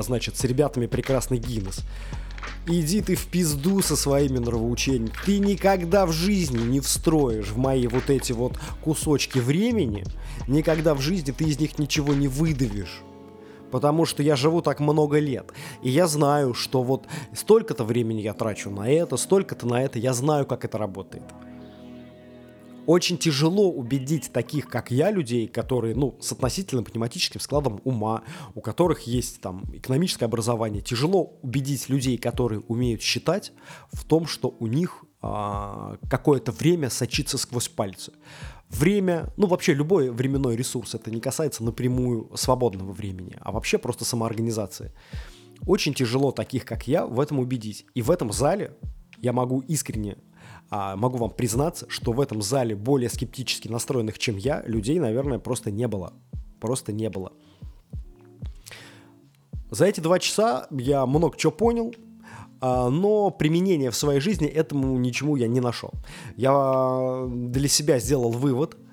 значит, 0.02 0.38
с 0.38 0.44
ребятами 0.44 0.86
прекрасный 0.86 1.38
Гиннес. 1.38 1.82
Иди 2.68 3.02
ты 3.02 3.16
в 3.16 3.26
пизду 3.26 3.82
со 3.82 3.96
своими 3.96 4.38
нравоучениями. 4.38 5.12
Ты 5.26 5.40
никогда 5.40 6.06
в 6.06 6.12
жизни 6.12 6.60
не 6.60 6.80
встроишь 6.80 7.48
в 7.48 7.58
мои 7.58 7.88
вот 7.88 8.10
эти 8.10 8.34
вот 8.34 8.60
кусочки 8.84 9.40
времени, 9.40 10.06
никогда 10.48 10.94
в 10.94 11.02
жизни 11.02 11.32
ты 11.32 11.46
из 11.46 11.60
них 11.60 11.80
ничего 11.80 12.14
не 12.14 12.28
выдавишь. 12.28 13.02
Потому 13.72 14.06
что 14.06 14.24
я 14.24 14.36
живу 14.36 14.62
так 14.62 14.80
много 14.80 15.20
лет. 15.20 15.52
И 15.84 15.90
я 15.90 16.08
знаю, 16.08 16.54
что 16.54 16.84
вот 16.84 17.06
столько-то 17.36 17.84
времени 17.84 18.22
я 18.22 18.34
трачу 18.34 18.70
на 18.70 18.90
это, 18.90 19.18
столько-то 19.18 19.68
на 19.68 19.82
это. 19.84 20.00
Я 20.00 20.14
знаю, 20.14 20.46
как 20.46 20.66
это 20.66 20.78
работает 20.78 21.24
очень 22.90 23.20
тяжело 23.20 23.70
убедить 23.70 24.32
таких, 24.34 24.68
как 24.68 24.90
я, 24.90 25.12
людей, 25.12 25.48
которые, 25.48 25.94
ну, 25.94 26.18
с 26.22 26.32
относительным 26.32 26.84
пневматическим 26.84 27.40
складом 27.40 27.82
ума, 27.84 28.24
у 28.56 28.62
которых 28.62 29.02
есть 29.02 29.42
там 29.42 29.64
экономическое 29.72 30.26
образование, 30.26 30.82
тяжело 30.82 31.38
убедить 31.44 31.88
людей, 31.88 32.18
которые 32.18 32.62
умеют 32.62 33.04
считать, 33.04 33.54
в 33.92 34.04
том, 34.06 34.26
что 34.26 34.56
у 34.60 34.66
них 34.66 35.06
а, 35.22 35.98
какое-то 36.10 36.52
время 36.52 36.90
сочится 36.90 37.38
сквозь 37.38 37.68
пальцы. 37.68 38.12
Время, 38.70 39.32
ну 39.38 39.46
вообще 39.46 39.76
любой 39.76 40.10
временной 40.10 40.56
ресурс, 40.56 40.96
это 40.96 41.12
не 41.12 41.22
касается 41.22 41.64
напрямую 41.64 42.32
свободного 42.34 42.92
времени, 42.92 43.38
а 43.40 43.52
вообще 43.52 43.78
просто 43.78 44.04
самоорганизации. 44.04 44.94
Очень 45.68 45.94
тяжело 45.94 46.32
таких, 46.32 46.66
как 46.66 46.88
я, 46.88 47.06
в 47.06 47.20
этом 47.20 47.38
убедить. 47.38 47.86
И 47.94 48.02
в 48.02 48.10
этом 48.10 48.34
зале 48.34 48.76
я 49.22 49.32
могу 49.32 49.60
искренне 49.60 50.18
а, 50.70 50.96
могу 50.96 51.18
вам 51.18 51.32
признаться, 51.32 51.86
что 51.90 52.12
в 52.12 52.22
этом 52.22 52.42
зале 52.42 52.76
более 52.76 53.10
скептически 53.10 53.68
настроенных, 53.68 54.20
чем 54.20 54.38
я, 54.38 54.64
людей, 54.66 55.00
наверное, 55.00 55.40
просто 55.40 55.72
не 55.72 55.88
было. 55.88 56.14
Просто 56.60 56.92
не 56.92 57.10
было. 57.10 57.34
За 59.72 59.86
эти 59.86 60.00
два 60.00 60.20
часа 60.20 60.68
я 60.72 61.06
много 61.06 61.38
чего 61.38 61.52
понял, 61.52 61.94
а, 62.62 62.90
но 62.90 63.30
применения 63.30 63.92
в 63.92 63.96
своей 63.96 64.20
жизни 64.20 64.48
этому 64.48 64.98
ничему 64.98 65.36
я 65.36 65.48
не 65.48 65.60
нашел. 65.60 65.92
Я 66.36 67.26
для 67.28 67.68
себя 67.68 68.00
сделал 68.00 68.32
вывод– 68.32 68.78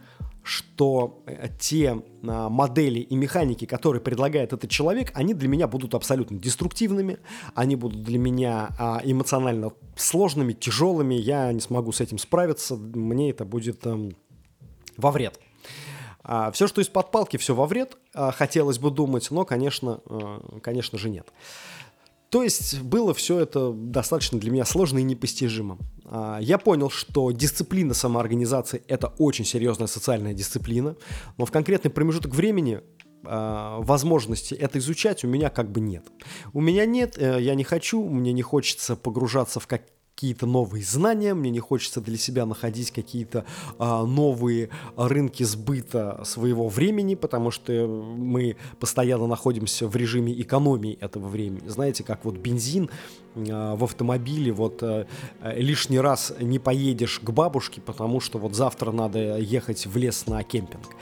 что 0.47 1.25
э, 1.27 1.49
те 1.59 2.01
а, 2.23 2.49
модели 2.49 3.01
и 3.01 3.17
механики, 3.17 3.65
которые 3.65 4.01
предлагает 4.01 4.53
этот 4.53 4.71
человек, 4.71 5.11
они 5.15 5.35
для 5.35 5.49
меня 5.49 5.67
будут 5.67 5.95
абсолютно 5.95 6.39
деструктивными, 6.39 7.19
они 7.57 7.75
будут 7.75 8.05
для 8.05 8.19
меня 8.19 8.69
а, 8.79 9.01
эмоционально 9.03 9.73
сложными, 9.97 10.53
тяжелыми, 10.53 11.17
я 11.17 11.53
не 11.53 11.59
смогу 11.59 11.91
с 11.91 12.01
этим 12.01 12.19
справиться, 12.19 12.77
мне 12.77 13.31
это 13.31 13.45
будет 13.45 13.85
эм, 13.87 14.17
во 14.97 15.11
вред. 15.11 15.41
А, 16.23 16.53
все, 16.53 16.69
что 16.69 16.81
из-под 16.81 17.11
палки, 17.11 17.39
все 17.39 17.53
во 17.53 17.67
вред, 17.67 17.99
хотелось 18.15 18.79
бы 18.79 18.93
думать, 18.93 19.29
но, 19.33 19.45
конечно, 19.45 20.01
а, 20.07 20.61
конечно 20.63 20.97
же, 20.97 21.11
нет. 21.11 21.27
То 22.37 22.43
есть 22.43 22.83
было 22.83 23.15
все 23.15 23.39
это 23.39 23.73
достаточно 23.73 24.39
для 24.39 24.51
меня 24.51 24.67
сложно 24.67 24.99
и 24.99 25.03
непостижимо. 25.03 25.79
А, 26.05 26.39
я 26.39 26.59
понял, 26.59 26.91
что 26.91 27.31
дисциплина 27.31 27.95
самоорганизации– 27.95 28.83
это 28.89 29.15
очень 29.17 29.47
серьезная 29.47 29.87
социальная 29.87 30.35
дисциплина, 30.35 30.97
но 31.39 31.47
в 31.47 31.51
конкретный 31.51 31.91
промежуток 31.91 32.35
времени 32.35 32.83
а, 33.25 33.81
возможности 33.81 34.53
это 34.53 34.79
изучать 34.81 35.25
у 35.25 35.29
меня 35.29 35.49
как 35.49 35.73
бы 35.73 35.81
нет. 35.81 36.05
У 36.53 36.61
меня 36.61 36.85
нет, 36.85 37.17
э, 37.17 37.39
я 37.41 37.55
не 37.55 37.65
хочу, 37.65 38.07
мне 38.07 38.35
не 38.35 38.43
хочется 38.43 38.97
погружаться 38.97 39.59
в 39.59 39.67
как 39.67 39.85
какие-то 40.17 40.47
новые 40.47 40.83
знания, 40.83 41.35
мне 41.35 41.51
не 41.51 41.61
хочется 41.61 42.01
для 42.01 42.17
себя 42.17 42.47
находить 42.47 42.91
какие-то 42.91 43.45
а, 43.79 44.03
новые 44.07 44.71
рынки 44.97 45.43
сбыта 45.43 46.23
своего 46.25 46.69
времени, 46.69 47.15
потому 47.15 47.51
что 47.51 47.87
мы 48.17 48.57
постоянно 48.81 49.27
находимся 49.27 49.87
в 49.87 49.95
режиме 49.95 50.33
экономии 50.41 50.97
этого 51.03 51.29
времени. 51.29 51.69
Знаете, 51.69 52.03
как 52.03 52.25
вот 52.25 52.37
бензин 52.37 52.89
а, 53.37 53.77
в 53.77 53.85
автомобиле, 53.85 54.53
вот 54.53 54.83
а, 54.83 55.07
лишний 55.43 56.01
раз 56.01 56.33
не 56.41 56.59
поедешь 56.59 57.21
к 57.21 57.29
бабушке, 57.31 57.83
потому 57.83 58.21
что 58.21 58.39
вот 58.39 58.55
завтра 58.55 58.93
надо 58.93 59.37
ехать 59.37 59.87
в 59.87 59.99
лес 59.99 60.27
на 60.27 60.43
кемпинг. 60.43 60.97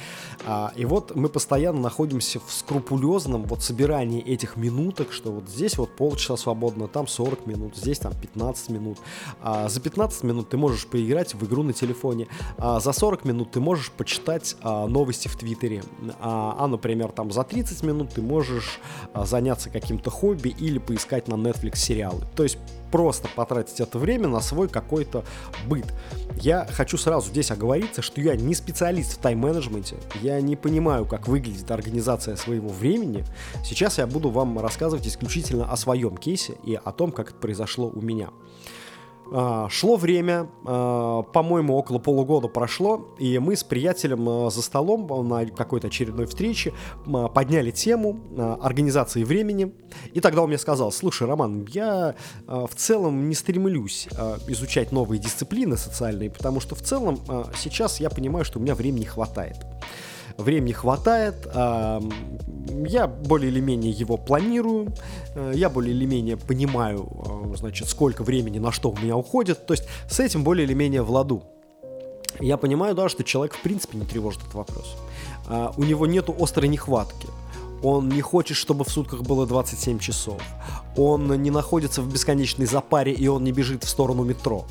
А, 0.47 0.73
и 0.77 0.85
вот 0.85 1.15
мы 1.15 1.29
постоянно 1.29 1.81
находимся 1.81 2.41
в 2.41 2.53
скрупулезном 2.53 3.45
вот 3.45 3.63
собирании 3.63 4.23
этих 4.23 4.57
минуток, 4.57 5.13
что 5.13 5.31
вот 5.31 5.49
здесь 5.49 5.79
вот 5.79 5.95
полчаса 5.97 6.37
свободно, 6.37 6.89
там 6.89 7.07
40 7.07 7.47
минут, 7.47 7.77
здесь 7.77 7.99
там 7.99 8.13
15 8.21 8.71
минут. 8.71 8.99
А, 9.41 9.69
за 9.69 9.81
15 9.81 10.23
минут 10.25 10.49
ты 10.49 10.57
можешь 10.57 10.87
поиграть 10.87 11.35
в 11.35 11.45
игру 11.47 11.63
на 11.63 11.73
телефоне, 11.73 12.29
а 12.59 12.81
за 12.81 12.93
40 12.93 13.25
минут 13.25 13.51
ты 13.51 13.61
можешь 13.61 13.91
почитать 13.91 14.57
а, 14.63 14.87
новости 14.87 15.29
в 15.29 15.37
Твиттере, 15.37 15.83
а, 16.21 16.57
а, 16.59 16.67
например, 16.67 17.13
там 17.13 17.31
за 17.31 17.45
30 17.45 17.83
минут 17.83 18.11
ты 18.15 18.23
можешь 18.23 18.81
а, 19.13 19.25
заняться 19.25 19.71
каким-то 19.71 20.11
хобби 20.11 20.49
или 20.49 20.79
поискать 20.79 21.29
на 21.29 21.35
Netflix 21.35 21.77
сериалы. 21.77 22.25
То 22.37 22.43
есть 22.43 22.59
просто 22.91 23.29
потратить 23.35 23.81
это 23.81 23.99
время 23.99 24.29
на 24.29 24.41
свой 24.41 24.69
какой-то 24.69 25.25
быт. 25.67 25.93
Я 26.41 26.65
хочу 26.71 26.97
сразу 26.97 27.29
здесь 27.29 27.51
оговориться, 27.51 28.03
что 28.03 28.21
я 28.21 28.37
не 28.37 28.55
специалист 28.55 29.15
в 29.15 29.19
тайм-менеджменте, 29.19 29.97
я 30.23 30.41
не 30.41 30.55
понимаю, 30.55 31.05
как 31.05 31.27
выглядит 31.27 31.71
организация 31.73 32.37
своего 32.37 32.69
времени. 32.69 33.25
Сейчас 33.65 33.99
я 33.99 34.07
буду 34.07 34.31
вам 34.31 34.61
рассказывать 34.61 35.09
исключительно 35.09 35.71
о 35.71 35.77
своем 35.77 36.17
кейсе 36.17 36.55
и 36.63 36.79
о 36.83 36.93
том, 36.93 37.11
как 37.11 37.31
это 37.31 37.37
произошло 37.37 37.91
у 37.93 38.01
меня. 38.01 38.31
А, 39.33 39.69
шло 39.69 39.97
время, 39.97 40.49
а, 40.67 41.23
по-моему, 41.23 41.77
около 41.77 41.99
полугода 41.99 42.49
прошло, 42.49 43.15
и 43.19 43.39
мы 43.39 43.57
с 43.57 43.65
приятелем 43.65 44.29
а, 44.29 44.51
за 44.51 44.63
столом 44.63 45.29
на 45.29 45.47
какой-то 45.47 45.89
очередной 45.89 46.27
встрече 46.27 46.73
подняли 47.35 47.71
тему 47.71 48.21
организации 48.61 49.25
времени. 49.25 49.73
И 50.13 50.21
тогда 50.21 50.43
он 50.43 50.49
мне 50.49 50.59
сказал, 50.59 50.93
слушай, 50.93 51.27
Роман, 51.27 51.67
я 51.71 52.15
в 52.47 52.75
целом 52.75 53.29
не 53.29 53.35
стремлюсь 53.35 54.09
изучать 54.47 54.93
новые 54.93 55.19
дисциплины 55.19 55.77
социальные, 55.77 56.31
потому 56.31 56.61
что 56.61 56.75
в 56.75 56.83
целом 56.83 57.19
сейчас 57.57 58.01
я 58.01 58.11
понимаю, 58.11 58.45
что 58.45 58.59
у 58.59 58.63
меня 58.63 58.75
времени 58.75 59.05
хватает 59.05 59.57
времени 60.37 60.73
хватает, 60.73 61.47
я 62.89 63.07
более 63.07 63.51
или 63.51 63.61
менее 63.61 63.93
его 63.93 64.17
планирую, 64.17 64.93
э, 65.35 65.53
я 65.55 65.71
более 65.71 65.95
или 65.95 66.07
менее 66.07 66.37
понимаю, 66.37 67.09
э, 67.53 67.57
значит, 67.57 67.89
сколько 67.89 68.23
времени 68.23 68.59
на 68.59 68.73
что 68.73 68.91
у 68.91 68.97
меня 68.97 69.17
уходит, 69.17 69.67
то 69.67 69.75
есть 69.75 69.85
с 70.09 70.21
этим 70.21 70.45
более 70.45 70.65
или 70.67 70.75
менее 70.75 71.03
в 71.03 71.11
ладу. 71.11 71.43
Я 72.41 72.57
понимаю, 72.57 72.95
да, 72.95 73.09
что 73.09 73.23
человек 73.23 73.55
в 73.55 73.63
принципе 73.63 73.99
не 73.99 74.05
тревожит 74.05 74.43
этот 74.43 74.55
вопрос. 74.55 74.97
А, 75.47 75.73
у 75.77 75.85
него 75.85 76.07
нету 76.07 76.35
острой 76.41 76.69
нехватки. 76.69 77.29
Он 77.81 78.09
не 78.09 78.23
хочет, 78.23 78.57
чтобы 78.57 78.85
в 78.85 78.89
сутках 78.89 79.23
было 79.23 79.47
27 79.47 79.99
часов. 80.01 80.43
Он 80.97 81.29
не 81.43 81.51
находится 81.51 82.03
в 82.03 82.13
бесконечной 82.13 82.67
запаре, 82.67 83.13
и 83.13 83.29
он 83.29 83.45
не 83.45 83.53
бежит 83.53 83.85
в 83.85 83.89
сторону 83.89 84.25
метро. 84.25 84.65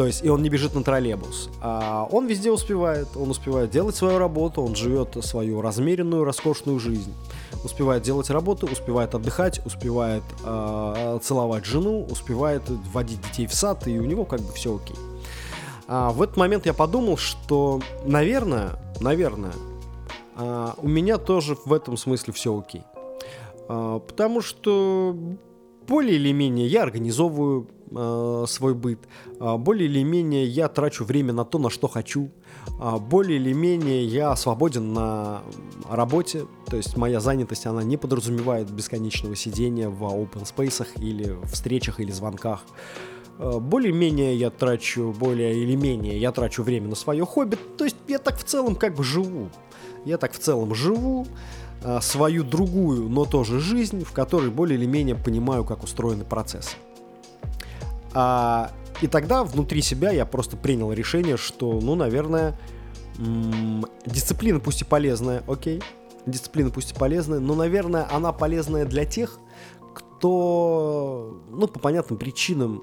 То 0.00 0.06
есть, 0.06 0.24
и 0.24 0.30
он 0.30 0.42
не 0.42 0.48
бежит 0.48 0.74
на 0.74 0.82
троллейбус. 0.82 1.50
А 1.60 2.08
он 2.10 2.26
везде 2.26 2.50
успевает. 2.50 3.08
Он 3.16 3.28
успевает 3.28 3.68
делать 3.68 3.94
свою 3.94 4.16
работу, 4.16 4.62
он 4.62 4.74
живет 4.74 5.14
свою 5.22 5.60
размеренную, 5.60 6.24
роскошную 6.24 6.78
жизнь. 6.78 7.12
Успевает 7.64 8.02
делать 8.02 8.30
работу, 8.30 8.66
успевает 8.66 9.14
отдыхать, 9.14 9.60
успевает 9.66 10.22
э, 10.42 11.18
целовать 11.22 11.66
жену, 11.66 12.06
успевает 12.10 12.62
водить 12.94 13.20
детей 13.20 13.46
в 13.46 13.52
сад, 13.52 13.86
и 13.88 13.98
у 13.98 14.06
него 14.06 14.24
как 14.24 14.40
бы 14.40 14.50
все 14.54 14.74
окей. 14.74 14.96
А 15.86 16.12
в 16.12 16.22
этот 16.22 16.38
момент 16.38 16.64
я 16.64 16.72
подумал, 16.72 17.18
что, 17.18 17.82
наверное, 18.06 18.78
наверное, 19.00 19.52
а, 20.34 20.76
у 20.78 20.88
меня 20.88 21.18
тоже 21.18 21.58
в 21.66 21.74
этом 21.74 21.98
смысле 21.98 22.32
все 22.32 22.58
окей. 22.58 22.84
А, 23.68 23.98
потому 23.98 24.40
что 24.40 25.14
более 25.86 26.14
или 26.14 26.32
менее 26.32 26.68
я 26.68 26.84
организовываю 26.84 27.66
э, 27.90 28.44
свой 28.48 28.74
быт, 28.74 29.00
э, 29.38 29.56
более 29.56 29.88
или 29.88 30.02
менее 30.02 30.46
я 30.46 30.68
трачу 30.68 31.04
время 31.04 31.32
на 31.32 31.44
то, 31.44 31.58
на 31.58 31.70
что 31.70 31.88
хочу, 31.88 32.30
э, 32.80 32.98
более 32.98 33.38
или 33.38 33.52
менее 33.52 34.04
я 34.04 34.34
свободен 34.36 34.92
на 34.92 35.42
работе, 35.88 36.46
то 36.66 36.76
есть 36.76 36.96
моя 36.96 37.20
занятость, 37.20 37.66
она 37.66 37.82
не 37.82 37.96
подразумевает 37.96 38.70
бесконечного 38.70 39.36
сидения 39.36 39.88
в 39.88 40.02
open 40.02 40.44
space 40.44 40.86
или 41.00 41.36
встречах 41.46 42.00
или 42.00 42.10
звонках. 42.10 42.64
Более-менее 43.38 44.36
я 44.36 44.50
трачу, 44.50 45.14
более 45.18 45.56
или 45.62 45.74
менее 45.74 46.20
я 46.20 46.30
трачу 46.30 46.62
время 46.62 46.88
на 46.88 46.94
свое 46.94 47.24
хобби, 47.24 47.56
то 47.78 47.84
есть 47.84 47.96
я 48.06 48.18
так 48.18 48.38
в 48.38 48.44
целом 48.44 48.76
как 48.76 48.94
бы 48.94 49.02
живу. 49.02 49.48
Я 50.04 50.18
так 50.18 50.34
в 50.34 50.38
целом 50.38 50.74
живу, 50.74 51.26
а, 51.82 52.00
свою 52.00 52.44
другую, 52.44 53.08
но 53.08 53.24
тоже 53.24 53.58
жизнь, 53.58 54.04
в 54.04 54.12
которой 54.12 54.50
более 54.50 54.78
или 54.78 54.86
менее 54.86 55.16
понимаю, 55.16 55.64
как 55.64 55.82
устроены 55.82 56.24
процессы. 56.24 56.76
А, 58.14 58.70
и 59.00 59.06
тогда 59.06 59.44
внутри 59.44 59.82
себя 59.82 60.10
я 60.10 60.26
просто 60.26 60.56
принял 60.56 60.92
решение, 60.92 61.36
что, 61.36 61.80
ну, 61.80 61.94
наверное, 61.94 62.58
м- 63.18 63.86
дисциплина 64.06 64.60
пусть 64.60 64.82
и 64.82 64.84
полезная, 64.84 65.42
окей, 65.46 65.82
дисциплина 66.26 66.70
пусть 66.70 66.92
и 66.92 66.94
полезная, 66.94 67.40
но, 67.40 67.54
наверное, 67.54 68.06
она 68.10 68.32
полезная 68.32 68.84
для 68.84 69.04
тех, 69.04 69.38
кто, 69.94 71.40
ну, 71.50 71.66
по 71.66 71.78
понятным 71.78 72.18
причинам 72.18 72.82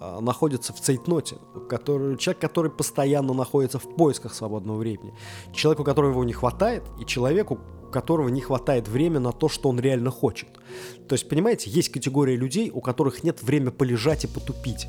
а, 0.00 0.20
находится 0.20 0.72
в 0.72 0.80
цейтноте, 0.80 1.38
который, 1.68 2.16
человек, 2.18 2.40
который 2.40 2.70
постоянно 2.70 3.34
находится 3.34 3.78
в 3.78 3.94
поисках 3.96 4.34
свободного 4.34 4.76
времени, 4.76 5.12
человеку, 5.52 5.82
которого 5.82 6.10
его 6.10 6.24
не 6.24 6.32
хватает, 6.32 6.84
и 7.00 7.04
человеку, 7.04 7.58
которого 7.90 8.28
не 8.28 8.40
хватает 8.40 8.88
времени 8.88 9.18
на 9.18 9.32
то, 9.32 9.48
что 9.48 9.68
он 9.68 9.80
реально 9.80 10.10
хочет. 10.10 10.48
То 11.08 11.14
есть, 11.14 11.28
понимаете, 11.28 11.70
есть 11.70 11.90
категория 11.90 12.36
людей, 12.36 12.70
у 12.72 12.80
которых 12.80 13.24
нет 13.24 13.42
времени 13.42 13.70
полежать 13.70 14.24
и 14.24 14.26
потупить. 14.26 14.86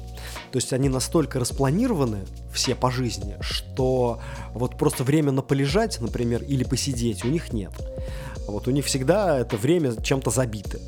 То 0.52 0.58
есть 0.58 0.74
они 0.74 0.90
настолько 0.90 1.40
распланированы 1.40 2.26
все 2.54 2.76
по 2.76 2.92
жизни, 2.92 3.38
что 3.40 4.20
вот 4.54 4.78
просто 4.78 5.04
время 5.04 5.32
на 5.32 5.42
полежать, 5.42 6.00
например, 6.02 6.44
или 6.44 6.64
посидеть 6.64 7.24
у 7.24 7.30
них 7.30 7.54
нет. 7.54 7.72
Вот 8.48 8.68
у 8.68 8.72
них 8.72 8.86
всегда 8.86 9.40
это 9.40 9.58
время 9.58 9.96
чем-то 10.02 10.32
забито. 10.32 10.80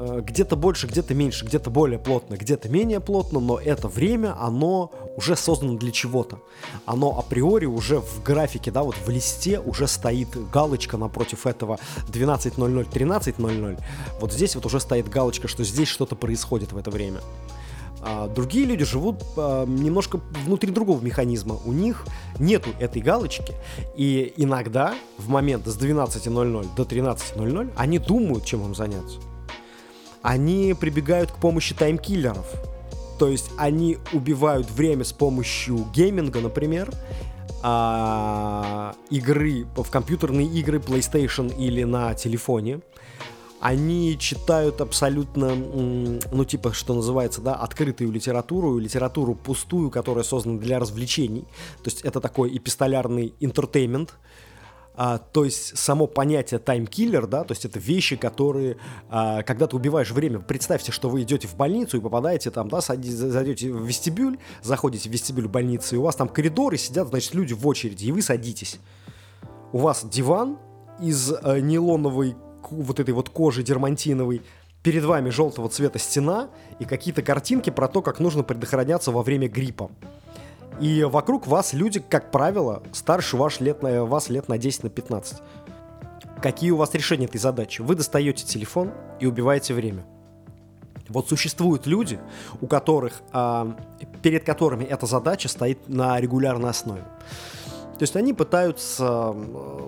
Э, 0.00 0.20
где-то 0.22 0.54
больше, 0.54 0.86
где-то 0.86 1.12
меньше, 1.12 1.44
где-то 1.44 1.70
более 1.70 1.98
плотно, 1.98 2.36
где-то 2.36 2.68
менее 2.68 3.00
плотно, 3.00 3.40
но 3.40 3.58
это 3.58 3.88
время, 3.88 4.36
оно 4.40 4.92
уже 5.16 5.34
создано 5.34 5.76
для 5.76 5.90
чего-то. 5.90 6.38
Оно 6.86 7.18
априори 7.18 7.66
уже 7.66 8.00
в 8.00 8.22
графике, 8.22 8.70
да, 8.70 8.84
вот 8.84 8.94
в 8.94 9.08
листе 9.10 9.58
уже 9.58 9.88
стоит 9.88 10.28
галочка 10.52 10.96
напротив 10.96 11.46
этого 11.46 11.80
12.00, 12.12 12.88
13.00. 12.88 13.80
Вот 14.20 14.32
здесь 14.32 14.54
вот 14.54 14.66
уже 14.66 14.78
стоит 14.78 15.08
галочка, 15.08 15.48
что 15.48 15.64
здесь 15.64 15.88
что-то 15.88 16.14
происходит 16.14 16.72
в 16.72 16.78
это 16.78 16.92
время. 16.92 17.18
А 18.00 18.28
другие 18.28 18.66
люди 18.66 18.84
живут 18.84 19.24
а, 19.36 19.66
немножко 19.66 20.20
внутри 20.44 20.70
другого 20.70 21.00
механизма. 21.00 21.56
У 21.64 21.72
них 21.72 22.06
нету 22.38 22.70
этой 22.78 23.02
галочки. 23.02 23.52
И 23.96 24.32
иногда 24.36 24.94
в 25.18 25.28
момент 25.28 25.66
с 25.66 25.76
12.00 25.76 26.68
до 26.76 26.82
13.00 26.84 27.72
они 27.76 27.98
думают, 27.98 28.44
чем 28.44 28.64
им 28.64 28.76
заняться 28.76 29.18
они 30.28 30.74
прибегают 30.78 31.30
к 31.30 31.36
помощи 31.36 31.74
таймкиллеров. 31.74 32.46
То 33.18 33.28
есть 33.28 33.50
они 33.56 33.96
убивают 34.12 34.70
время 34.70 35.04
с 35.04 35.12
помощью 35.14 35.86
гейминга, 35.94 36.40
например, 36.40 36.90
а, 37.62 38.94
игры 39.08 39.66
в 39.74 39.90
компьютерные 39.90 40.46
игры 40.46 40.80
PlayStation 40.80 41.50
или 41.56 41.82
на 41.84 42.12
телефоне. 42.12 42.80
Они 43.60 44.18
читают 44.18 44.82
абсолютно, 44.82 45.54
ну 45.54 46.44
типа, 46.44 46.74
что 46.74 46.92
называется, 46.92 47.40
да, 47.40 47.54
открытую 47.54 48.12
литературу, 48.12 48.76
литературу 48.76 49.34
пустую, 49.34 49.90
которая 49.90 50.24
создана 50.24 50.58
для 50.58 50.78
развлечений. 50.78 51.46
То 51.82 51.86
есть 51.86 52.02
это 52.02 52.20
такой 52.20 52.54
эпистолярный 52.54 53.32
entertainment, 53.40 54.12
а, 55.00 55.18
то 55.18 55.44
есть 55.44 55.78
само 55.78 56.08
понятие 56.08 56.58
time 56.58 56.84
killer, 56.84 57.28
да, 57.28 57.44
то 57.44 57.52
есть 57.52 57.64
это 57.64 57.78
вещи, 57.78 58.16
которые, 58.16 58.78
а, 59.08 59.44
когда 59.44 59.68
ты 59.68 59.76
убиваешь 59.76 60.10
время, 60.10 60.40
представьте, 60.40 60.90
что 60.90 61.08
вы 61.08 61.22
идете 61.22 61.46
в 61.46 61.54
больницу 61.54 61.96
и 61.96 62.00
попадаете 62.00 62.50
там, 62.50 62.68
да, 62.68 62.80
зайдете 62.80 63.72
в 63.72 63.86
вестибюль, 63.86 64.38
заходите 64.60 65.08
в 65.08 65.12
вестибюль 65.12 65.46
больницы, 65.46 65.94
и 65.94 65.98
у 65.98 66.02
вас 66.02 66.16
там 66.16 66.28
коридоры 66.28 66.78
сидят, 66.78 67.06
значит, 67.10 67.32
люди 67.32 67.54
в 67.54 67.64
очереди, 67.68 68.06
и 68.06 68.12
вы 68.12 68.22
садитесь. 68.22 68.80
у 69.72 69.78
вас 69.78 70.04
диван 70.04 70.58
из 71.00 71.30
э, 71.30 71.60
нейлоновой 71.60 72.34
вот 72.68 72.98
этой 72.98 73.14
вот 73.14 73.28
кожи 73.28 73.62
дермантиновой, 73.62 74.42
перед 74.82 75.04
вами 75.04 75.30
желтого 75.30 75.68
цвета 75.68 76.00
стена 76.00 76.48
и 76.80 76.84
какие-то 76.84 77.22
картинки 77.22 77.70
про 77.70 77.86
то, 77.86 78.02
как 78.02 78.18
нужно 78.18 78.42
предохраняться 78.42 79.12
во 79.12 79.22
время 79.22 79.48
гриппа. 79.48 79.92
И 80.80 81.02
вокруг 81.02 81.46
вас 81.46 81.72
люди, 81.72 82.00
как 82.00 82.30
правило, 82.30 82.82
старше 82.92 83.36
ваш 83.36 83.60
лет 83.60 83.82
на, 83.82 84.04
вас 84.04 84.28
лет 84.28 84.48
на 84.48 84.58
10, 84.58 84.84
на 84.84 84.90
15. 84.90 85.38
Какие 86.40 86.70
у 86.70 86.76
вас 86.76 86.94
решения 86.94 87.24
этой 87.24 87.38
задачи? 87.38 87.80
Вы 87.82 87.96
достаете 87.96 88.44
телефон 88.44 88.92
и 89.18 89.26
убиваете 89.26 89.74
время. 89.74 90.04
Вот 91.08 91.28
существуют 91.28 91.86
люди, 91.86 92.20
у 92.60 92.66
которых, 92.66 93.22
а, 93.32 93.76
перед 94.22 94.44
которыми 94.44 94.84
эта 94.84 95.06
задача 95.06 95.48
стоит 95.48 95.88
на 95.88 96.20
регулярной 96.20 96.70
основе. 96.70 97.02
То 97.98 98.02
есть 98.02 98.14
они 98.14 98.32
пытаются 98.32 99.34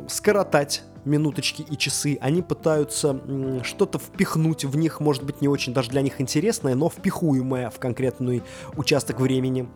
скоротать 0.08 0.82
минуточки 1.04 1.62
и 1.62 1.76
часы, 1.76 2.18
они 2.20 2.42
пытаются 2.42 3.20
что-то 3.62 3.98
впихнуть 3.98 4.64
в 4.64 4.76
них, 4.76 4.98
может 4.98 5.22
быть, 5.22 5.40
не 5.40 5.48
очень 5.48 5.72
даже 5.72 5.90
для 5.90 6.02
них 6.02 6.20
интересное, 6.20 6.74
но 6.74 6.90
впихуемое 6.90 7.70
в 7.70 7.78
конкретный 7.78 8.42
участок 8.76 9.20
времени. 9.20 9.68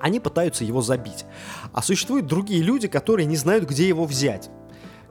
Они 0.00 0.20
пытаются 0.20 0.64
его 0.64 0.82
забить. 0.82 1.24
А 1.72 1.82
существуют 1.82 2.26
другие 2.26 2.62
люди, 2.62 2.88
которые 2.88 3.26
не 3.26 3.36
знают, 3.36 3.64
где 3.64 3.86
его 3.86 4.04
взять 4.04 4.50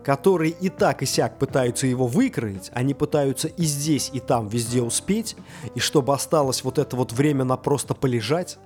которые 0.04 0.52
и 0.52 0.70
так 0.70 1.04
и 1.04 1.06
сяк 1.06 1.38
пытаются 1.38 1.86
его 1.86 2.08
выкроить, 2.08 2.72
они 2.74 2.94
пытаются 2.94 3.48
и 3.48 3.64
здесь, 3.64 4.10
и 4.14 4.20
там 4.20 4.48
везде 4.48 4.82
успеть, 4.82 5.36
и 5.76 5.80
чтобы 5.80 6.14
осталось 6.14 6.64
вот 6.64 6.80
это 6.80 6.96
вот 6.96 7.12
время 7.12 7.44
на 7.44 7.58
просто 7.58 7.94
полежать, 7.94 8.58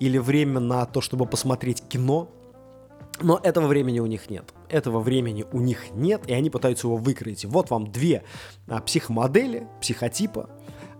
или 0.00 0.18
время 0.18 0.60
на 0.60 0.84
то, 0.86 1.00
чтобы 1.00 1.26
посмотреть 1.26 1.82
кино, 1.88 2.28
но 3.20 3.38
этого 3.42 3.66
времени 3.66 4.00
у 4.00 4.06
них 4.06 4.30
нет. 4.30 4.52
Этого 4.68 5.00
времени 5.00 5.44
у 5.52 5.60
них 5.60 5.92
нет, 5.92 6.22
и 6.26 6.32
они 6.32 6.50
пытаются 6.50 6.86
его 6.86 6.96
выкроить. 6.96 7.44
Вот 7.44 7.70
вам 7.70 7.90
две 7.90 8.24
а, 8.68 8.80
психомодели, 8.80 9.68
психотипа, 9.80 10.50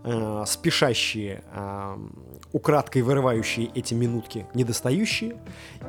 э, 0.05 0.45
спешащие, 0.47 1.43
э, 1.53 1.97
украдкой 2.53 3.03
вырывающие 3.03 3.71
эти 3.75 3.95
минутки, 3.95 4.47
недостающие, 4.55 5.37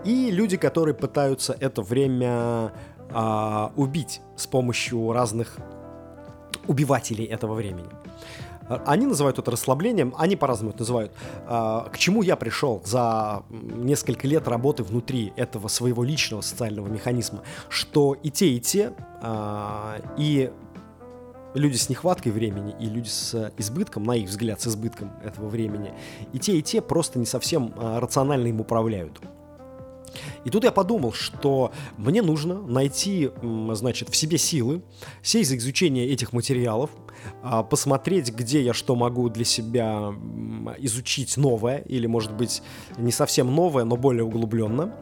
и 0.06 0.32
люди, 0.32 0.58
которые 0.58 0.95
пытаются 0.95 1.56
это 1.60 1.82
время 1.82 2.71
э, 3.10 3.69
убить 3.76 4.21
с 4.36 4.47
помощью 4.47 5.12
разных 5.12 5.58
убивателей 6.67 7.26
этого 7.26 7.54
времени. 7.56 7.89
Они 8.86 9.06
называют 9.06 9.38
это 9.39 9.52
расслаблением, 9.52 10.13
они 10.17 10.38
по-разному 10.38 10.71
это 10.71 10.80
называют. 10.80 11.12
К 11.45 11.91
чему 11.97 12.21
я 12.21 12.38
пришел 12.38 12.82
за 12.86 13.43
несколько 13.49 14.26
лет 14.26 14.47
работы 14.47 14.84
внутри 14.84 15.34
этого 15.36 15.67
своего 15.67 16.02
личного 16.02 16.39
социального 16.39 16.88
механизма, 16.88 17.41
что 17.67 18.13
и 18.13 18.30
те, 18.32 18.47
и 18.47 18.62
те, 18.62 18.93
и 20.17 20.52
люди 21.53 21.77
с 21.77 21.89
нехваткой 21.89 22.31
времени 22.31 22.75
и 22.79 22.85
люди 22.85 23.09
с 23.09 23.51
избытком, 23.57 24.03
на 24.03 24.15
их 24.15 24.29
взгляд, 24.29 24.61
с 24.61 24.67
избытком 24.67 25.11
этого 25.23 25.47
времени, 25.47 25.93
и 26.33 26.39
те, 26.39 26.57
и 26.57 26.61
те 26.61 26.81
просто 26.81 27.19
не 27.19 27.25
совсем 27.25 27.73
рационально 27.77 28.47
им 28.47 28.61
управляют. 28.61 29.19
И 30.45 30.49
тут 30.49 30.63
я 30.63 30.71
подумал, 30.71 31.11
что 31.11 31.71
мне 31.97 32.21
нужно 32.21 32.61
найти, 32.61 33.31
значит, 33.71 34.09
в 34.09 34.15
себе 34.15 34.37
силы, 34.37 34.83
сесть 35.23 35.49
за 35.49 35.57
изучение 35.57 36.07
этих 36.07 36.33
материалов, 36.33 36.91
посмотреть, 37.69 38.33
где 38.33 38.62
я 38.62 38.73
что 38.73 38.95
могу 38.95 39.29
для 39.29 39.45
себя 39.45 40.13
изучить 40.79 41.38
новое, 41.38 41.77
или, 41.79 42.07
может 42.07 42.33
быть, 42.33 42.62
не 42.97 43.12
совсем 43.12 43.53
новое, 43.53 43.83
но 43.83 43.97
более 43.97 44.23
углубленно. 44.23 44.95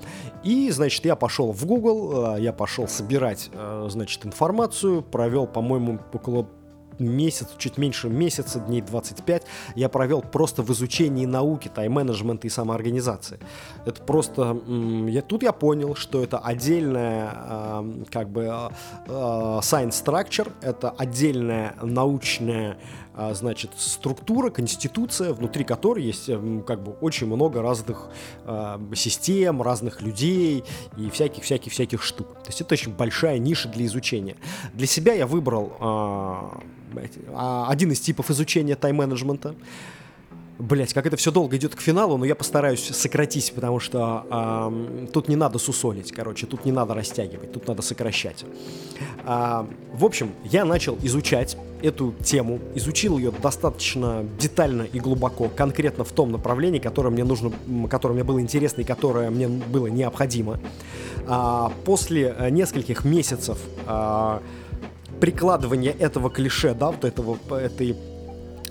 И, 0.43 0.69
значит, 0.71 1.05
я 1.05 1.15
пошел 1.15 1.51
в 1.51 1.65
Google, 1.65 2.33
а, 2.33 2.37
я 2.37 2.53
пошел 2.53 2.87
собирать, 2.87 3.49
а, 3.53 3.87
значит, 3.89 4.25
информацию, 4.25 5.01
провел, 5.01 5.47
по-моему, 5.47 5.99
около 6.13 6.47
месяц, 6.99 7.47
чуть 7.57 7.77
меньше 7.77 8.09
месяца, 8.09 8.59
дней 8.59 8.81
25, 8.81 9.43
я 9.75 9.89
провел 9.89 10.21
просто 10.21 10.63
в 10.63 10.71
изучении 10.71 11.25
науки, 11.25 11.69
тайм-менеджмента 11.73 12.47
и 12.47 12.49
самоорганизации. 12.49 13.39
Это 13.85 14.01
просто... 14.03 14.59
Я, 15.07 15.21
тут 15.21 15.43
я 15.43 15.51
понял, 15.51 15.95
что 15.95 16.23
это 16.23 16.39
отдельная 16.39 17.31
э, 17.33 18.03
как 18.11 18.29
бы 18.29 18.43
э, 18.43 18.69
science 19.07 20.03
structure, 20.03 20.51
это 20.61 20.91
отдельная 20.91 21.75
научная 21.81 22.77
а, 23.13 23.33
значит, 23.33 23.71
структура, 23.75 24.49
конституция, 24.49 25.33
внутри 25.33 25.65
которой 25.65 26.03
есть 26.03 26.29
как 26.65 26.81
бы 26.81 26.93
очень 27.01 27.27
много 27.27 27.61
разных 27.61 28.07
э, 28.45 28.79
систем, 28.95 29.61
разных 29.61 30.01
людей 30.01 30.63
и 30.97 31.09
всяких-всяких-всяких 31.09 32.01
штук. 32.01 32.35
То 32.35 32.47
есть 32.47 32.61
это 32.61 32.73
очень 32.73 32.93
большая 32.93 33.37
ниша 33.37 33.67
для 33.67 33.85
изучения. 33.85 34.37
Для 34.73 34.87
себя 34.87 35.13
я 35.13 35.27
выбрал 35.27 35.73
э, 35.79 36.80
один 37.35 37.91
из 37.91 37.99
типов 37.99 38.29
изучения 38.29 38.75
тайм-менеджмента. 38.75 39.55
Блять, 40.61 40.93
как 40.93 41.07
это 41.07 41.17
все 41.17 41.31
долго 41.31 41.57
идет 41.57 41.73
к 41.73 41.81
финалу, 41.81 42.17
но 42.17 42.25
я 42.25 42.35
постараюсь 42.35 42.83
сократить, 42.83 43.51
потому 43.55 43.79
что 43.79 44.27
э, 44.29 45.07
тут 45.11 45.27
не 45.27 45.35
надо 45.35 45.57
сусолить, 45.57 46.11
короче, 46.11 46.45
тут 46.45 46.65
не 46.65 46.71
надо 46.71 46.93
растягивать, 46.93 47.51
тут 47.51 47.67
надо 47.67 47.81
сокращать. 47.81 48.45
Э, 49.25 49.65
в 49.91 50.05
общем, 50.05 50.33
я 50.43 50.63
начал 50.63 50.99
изучать 51.01 51.57
эту 51.81 52.13
тему, 52.23 52.59
изучил 52.75 53.17
ее 53.17 53.31
достаточно 53.31 54.23
детально 54.39 54.83
и 54.83 54.99
глубоко, 54.99 55.49
конкретно 55.49 56.03
в 56.03 56.11
том 56.11 56.31
направлении, 56.31 56.77
которое 56.77 57.09
мне 57.09 57.23
нужно, 57.23 57.51
которое 57.89 58.13
мне 58.13 58.23
было 58.23 58.39
интересно 58.39 58.81
и 58.81 58.83
которое 58.83 59.31
мне 59.31 59.47
было 59.47 59.87
необходимо. 59.87 60.59
А, 61.27 61.71
после 61.85 62.35
э, 62.37 62.49
нескольких 62.51 63.03
месяцев 63.03 63.57
а, 63.87 64.43
прикладывания 65.21 65.91
этого 65.91 66.29
клише, 66.29 66.73
да, 66.73 66.87
вот 66.87 67.05
этого, 67.05 67.37
этой 67.55 67.95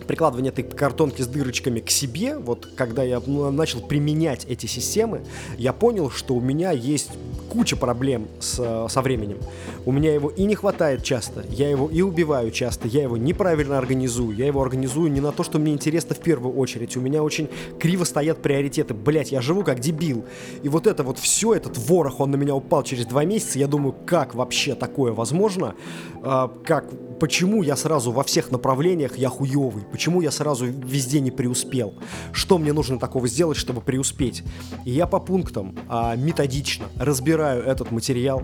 прикладывание 0.06 0.52
этой 0.52 0.64
картонки 0.64 1.22
с 1.22 1.26
дырочками 1.26 1.80
к 1.80 1.90
себе, 1.90 2.36
вот 2.38 2.68
когда 2.76 3.02
я 3.02 3.20
ну, 3.24 3.50
начал 3.50 3.80
применять 3.80 4.44
эти 4.46 4.66
системы, 4.66 5.22
я 5.58 5.72
понял, 5.72 6.10
что 6.10 6.34
у 6.34 6.40
меня 6.40 6.70
есть 6.70 7.10
куча 7.50 7.76
проблем 7.76 8.28
с, 8.38 8.86
со 8.88 9.02
временем. 9.02 9.38
У 9.84 9.92
меня 9.92 10.14
его 10.14 10.28
и 10.28 10.44
не 10.44 10.54
хватает 10.54 11.02
часто, 11.02 11.44
я 11.50 11.68
его 11.68 11.88
и 11.88 12.00
убиваю 12.00 12.50
часто, 12.50 12.88
я 12.88 13.02
его 13.02 13.16
неправильно 13.16 13.78
организую, 13.78 14.36
я 14.36 14.46
его 14.46 14.62
организую 14.62 15.10
не 15.10 15.20
на 15.20 15.32
то, 15.32 15.42
что 15.42 15.58
мне 15.58 15.72
интересно 15.72 16.14
в 16.14 16.20
первую 16.20 16.56
очередь. 16.56 16.96
У 16.96 17.00
меня 17.00 17.22
очень 17.22 17.48
криво 17.78 18.04
стоят 18.04 18.42
приоритеты. 18.42 18.94
Блять, 18.94 19.32
я 19.32 19.40
живу 19.40 19.64
как 19.64 19.80
дебил. 19.80 20.24
И 20.62 20.68
вот 20.68 20.86
это 20.86 21.02
вот 21.02 21.18
все, 21.18 21.54
этот 21.54 21.76
ворох, 21.78 22.20
он 22.20 22.30
на 22.30 22.36
меня 22.36 22.54
упал 22.54 22.82
через 22.82 23.06
два 23.06 23.24
месяца. 23.24 23.58
Я 23.58 23.66
думаю, 23.66 23.94
как 24.06 24.34
вообще 24.34 24.74
такое 24.74 25.12
возможно? 25.12 25.74
А, 26.22 26.48
как, 26.64 26.86
почему 27.18 27.62
я 27.62 27.76
сразу 27.76 28.12
во 28.12 28.22
всех 28.22 28.50
направлениях 28.50 29.18
я 29.18 29.28
хуёвый? 29.28 29.84
Почему 29.90 30.20
я 30.20 30.31
сразу 30.31 30.66
везде 30.66 31.20
не 31.20 31.31
преуспел? 31.31 31.94
Что 32.33 32.59
мне 32.59 32.72
нужно 32.72 32.98
такого 32.98 33.29
сделать, 33.29 33.57
чтобы 33.57 33.81
преуспеть? 33.81 34.42
И 34.85 34.90
я 34.90 35.07
по 35.07 35.20
пунктам 35.20 35.76
а, 35.88 36.14
методично 36.16 36.87
разбираю 36.96 37.62
этот 37.64 37.90
материал, 37.90 38.42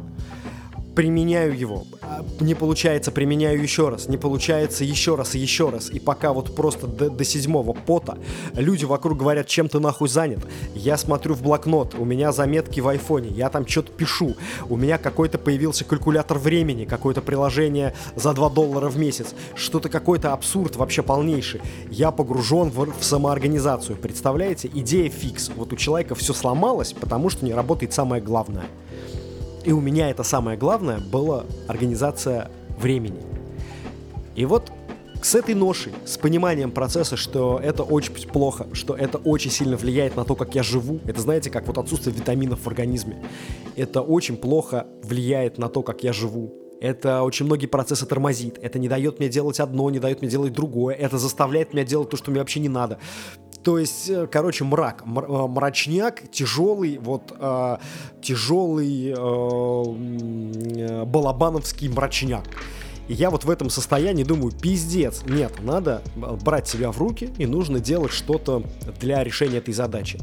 применяю 0.97 1.57
его. 1.57 1.85
А, 2.01 2.25
не 2.41 2.55
получается, 2.55 3.13
применяю 3.13 3.63
еще 3.63 3.91
раз. 3.91 4.09
Не 4.09 4.17
получается 4.17 4.83
еще 4.83 5.15
раз 5.15 5.35
и 5.35 5.39
еще 5.39 5.69
раз. 5.69 5.91
И 5.91 6.01
пока 6.01 6.33
вот 6.33 6.57
просто 6.57 6.87
до, 6.87 7.11
до 7.11 7.23
седьмого 7.23 7.75
пота 7.75 8.19
люди 8.55 8.87
вокруг 8.87 9.19
говорят, 9.19 9.47
чем 9.47 9.69
ты 9.69 9.79
нахуй 9.79 10.09
занят. 10.09 10.41
Я 10.75 10.97
смотрю 10.97 11.35
в 11.35 11.43
блокнот, 11.43 11.95
у 11.97 12.05
меня 12.07 12.33
заметки 12.33 12.81
в 12.81 12.89
айфоне, 12.89 13.29
я 13.29 13.51
там 13.51 13.67
что-то 13.67 13.93
пишу. 13.93 14.37
У 14.71 14.77
меня 14.77 14.97
какой-то 14.97 15.37
появился 15.39 15.85
калькулятор 15.85 16.39
времени, 16.39 16.87
какое-то 16.87 17.21
приложение 17.21 17.95
за 18.15 18.33
2 18.33 18.49
доллара 18.49 18.89
в 18.89 18.99
месяц. 18.99 19.35
Что-то 19.55 19.91
какой-то 19.91 20.33
абсурд 20.33 20.77
вообще 20.77 21.03
полнейший. 21.03 21.61
Я 21.91 22.11
погружен 22.11 22.71
в, 22.71 22.99
в 22.99 23.05
самоорганизацию. 23.05 23.97
Представляете? 23.99 24.71
Идея 24.73 25.11
фикс. 25.11 25.51
Вот 25.55 25.75
у 25.75 25.77
человека 25.77 26.15
все 26.15 26.33
сломалось, 26.33 26.95
потому 26.95 27.29
что 27.29 27.45
не 27.45 27.53
работает 27.53 27.93
самое 27.93 28.23
главное. 28.23 28.65
И 29.67 29.73
у 29.73 29.81
меня 29.81 30.11
это 30.11 30.23
самое 30.23 30.57
главное 30.57 31.01
была 31.01 31.45
организация 31.67 32.49
времени. 32.79 33.21
И 34.37 34.45
вот 34.47 34.71
с 35.21 35.35
этой 35.35 35.57
ношей, 35.57 35.93
с 36.05 36.17
пониманием 36.19 36.71
процесса, 36.71 37.17
что 37.17 37.61
это 37.61 37.83
очень 37.83 38.15
плохо, 38.29 38.69
что 38.75 38.95
это 38.95 39.19
очень 39.19 39.51
сильно 39.51 39.77
влияет 39.77 40.15
на 40.15 40.25
то, 40.25 40.37
как 40.37 40.55
я 40.55 40.63
живу. 40.63 41.01
Это, 41.05 41.21
знаете, 41.21 41.51
как 41.51 41.67
вот 41.67 41.79
отсутствие 41.79 42.15
витаминов 42.15 42.61
в 42.61 42.69
организме. 42.69 43.25
Это 43.75 44.03
очень 44.03 44.37
плохо 44.37 44.87
влияет 45.03 45.59
на 45.59 45.69
то, 45.69 45.83
как 45.83 46.05
я 46.05 46.13
живу. 46.13 46.55
Это 46.81 47.23
очень 47.23 47.47
многие 47.47 47.67
процессы 47.67 48.07
тормозит. 48.07 48.59
Это 48.63 48.79
не 48.79 48.89
дает 48.89 49.19
мне 49.19 49.29
делать 49.29 49.59
одно, 49.59 49.91
не 49.91 49.99
дает 49.99 50.21
мне 50.21 50.31
делать 50.31 50.53
другое. 50.53 50.95
Это 50.95 51.19
заставляет 51.19 51.73
меня 51.75 51.85
делать 51.85 52.11
то, 52.11 52.17
что 52.17 52.31
мне 52.31 52.39
вообще 52.39 52.61
не 52.61 52.69
надо. 52.69 53.01
То 53.67 53.79
есть, 53.81 54.09
э, 54.09 54.29
короче, 54.31 54.63
мрак, 54.63 55.03
э, 55.05 55.09
мрачняк, 55.09 56.31
тяжелый, 56.31 56.99
вот 56.99 57.33
э, 57.37 57.79
тяжелый 58.23 59.13
балабановский 61.05 61.89
мрачняк. 61.89 62.45
И 63.09 63.15
я 63.15 63.29
вот 63.29 63.43
в 63.43 63.51
этом 63.51 63.69
состоянии 63.69 64.23
думаю, 64.23 64.53
пиздец, 64.53 65.25
нет, 65.27 65.61
надо 65.65 66.01
брать 66.15 66.69
себя 66.69 66.93
в 66.93 66.99
руки 66.99 67.35
и 67.39 67.47
нужно 67.47 67.81
делать 67.81 68.13
что-то 68.13 68.63
для 69.01 69.25
решения 69.25 69.57
этой 69.57 69.75
задачи. 69.75 70.21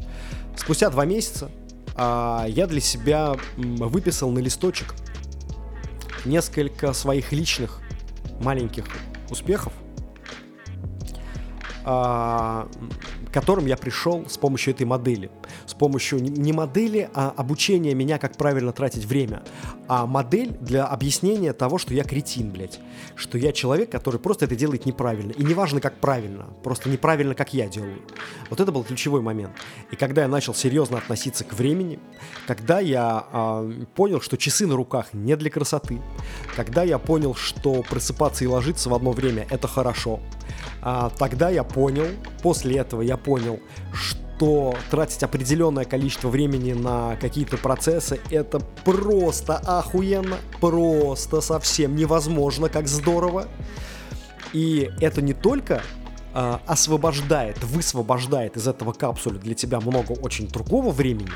Спустя 0.56 0.88
два 0.88 1.04
месяца 1.04 1.50
э, 1.98 2.46
я 2.48 2.66
для 2.66 2.80
себя 2.80 3.36
выписал 3.58 4.30
на 4.30 4.38
листочек 4.38 4.94
несколько 6.24 6.94
своих 6.94 7.30
личных 7.30 7.82
маленьких 8.40 8.86
успехов, 9.28 9.74
а, 11.84 12.68
которым 13.34 13.66
я 13.66 13.76
пришел 13.76 14.24
с 14.28 14.38
помощью 14.38 14.74
этой 14.74 14.86
модели. 14.86 15.28
С 15.66 15.74
помощью 15.74 16.22
не 16.22 16.52
модели, 16.52 17.10
а 17.14 17.34
обучения 17.36 17.92
меня, 17.92 18.18
как 18.18 18.36
правильно 18.36 18.72
тратить 18.72 19.06
время, 19.06 19.42
а 19.88 20.06
модель 20.06 20.56
для 20.60 20.86
объяснения 20.86 21.52
того, 21.52 21.78
что 21.78 21.94
я 21.94 22.04
кретин, 22.04 22.52
блядь. 22.52 22.78
Что 23.16 23.36
я 23.36 23.52
человек, 23.52 23.90
который 23.90 24.20
просто 24.20 24.44
это 24.44 24.54
делает 24.54 24.86
неправильно. 24.86 25.32
И 25.32 25.42
неважно, 25.42 25.80
как 25.80 25.98
правильно, 25.98 26.46
просто 26.62 26.88
неправильно, 26.88 27.34
как 27.34 27.52
я 27.52 27.66
делаю. 27.66 28.02
Вот 28.50 28.60
это 28.60 28.70
был 28.70 28.84
ключевой 28.84 29.20
момент. 29.20 29.52
И 29.90 29.96
когда 29.96 30.22
я 30.22 30.28
начал 30.28 30.54
серьезно 30.54 30.98
относиться 30.98 31.42
к 31.42 31.54
времени, 31.54 31.98
когда 32.46 32.78
я 32.78 33.26
э, 33.32 33.84
понял, 33.96 34.20
что 34.20 34.36
часы 34.36 34.64
на 34.68 34.76
руках 34.76 35.12
не 35.12 35.36
для 35.36 35.50
красоты, 35.50 36.00
когда 36.54 36.84
я 36.84 37.00
понял, 37.00 37.34
что 37.34 37.82
просыпаться 37.82 38.44
и 38.44 38.46
ложиться 38.46 38.88
в 38.90 38.94
одно 38.94 39.10
время 39.10 39.44
это 39.50 39.66
хорошо, 39.66 40.20
э, 40.82 41.10
тогда 41.18 41.50
я 41.50 41.64
понял, 41.64 42.06
после 42.42 42.78
этого 42.78 43.02
я 43.02 43.16
понял, 43.16 43.60
что 43.92 44.24
то 44.38 44.74
тратить 44.90 45.22
определенное 45.22 45.84
количество 45.84 46.28
времени 46.28 46.72
на 46.72 47.16
какие-то 47.20 47.56
процессы 47.56 48.20
это 48.30 48.60
просто 48.84 49.56
охуенно, 49.56 50.36
просто 50.60 51.40
совсем 51.40 51.94
невозможно, 51.94 52.68
как 52.68 52.88
здорово. 52.88 53.46
И 54.52 54.90
это 55.00 55.20
не 55.22 55.34
только 55.34 55.82
э, 56.34 56.58
освобождает, 56.66 57.62
высвобождает 57.64 58.56
из 58.56 58.68
этого 58.68 58.92
капсуля 58.92 59.38
для 59.38 59.54
тебя 59.54 59.80
много 59.80 60.12
очень 60.12 60.48
другого 60.48 60.90
времени, 60.90 61.30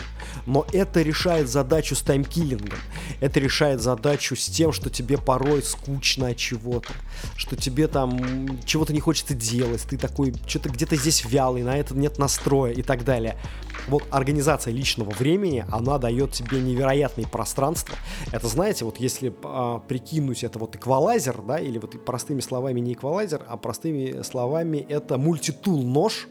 но 0.47 0.67
это 0.73 1.03
решает 1.03 1.49
задачу 1.49 1.95
с 1.95 2.03
таймкиллингом. 2.03 2.79
Это 3.21 3.41
решает 3.41 3.81
задачу 3.81 4.37
с 4.37 4.47
тем, 4.47 4.73
что 4.73 4.91
тебе 4.91 5.17
порой 5.17 5.63
скучно 5.63 6.29
от 6.29 6.37
чего-то, 6.37 6.93
что 7.37 7.57
тебе 7.57 7.87
там 7.89 8.59
чего-то 8.65 8.93
не 8.93 9.01
хочется 9.01 9.35
делать, 9.35 9.83
ты 9.83 9.97
такой, 9.97 10.35
что-то 10.47 10.69
где-то 10.69 10.97
здесь 10.97 11.25
вялый, 11.25 11.63
на 11.63 11.77
это 11.77 11.95
нет 11.95 12.19
настроя 12.19 12.73
и 12.73 12.83
так 12.83 13.05
далее. 13.05 13.37
Вот 13.87 14.03
организация 14.11 14.73
личного 14.73 15.11
времени, 15.11 15.65
она 15.71 15.99
дает 15.99 16.33
тебе 16.33 16.61
невероятное 16.61 17.27
пространство. 17.27 17.97
Это, 18.33 18.49
знаете, 18.49 18.85
вот 18.85 18.99
если 18.99 19.31
э, 19.31 19.81
прикинуть 19.87 20.45
это 20.45 20.59
вот 20.59 20.77
эквалайзер, 20.77 21.43
да, 21.43 21.59
или 21.59 21.79
вот 21.79 22.05
простыми 22.05 22.41
словами 22.41 22.81
не 22.81 22.95
эквалайзер, 22.95 23.45
а 23.49 23.57
простыми 23.57 24.23
словами 24.23 24.79
это 24.89 25.17
мультитул 25.17 25.83
нож, 25.83 26.29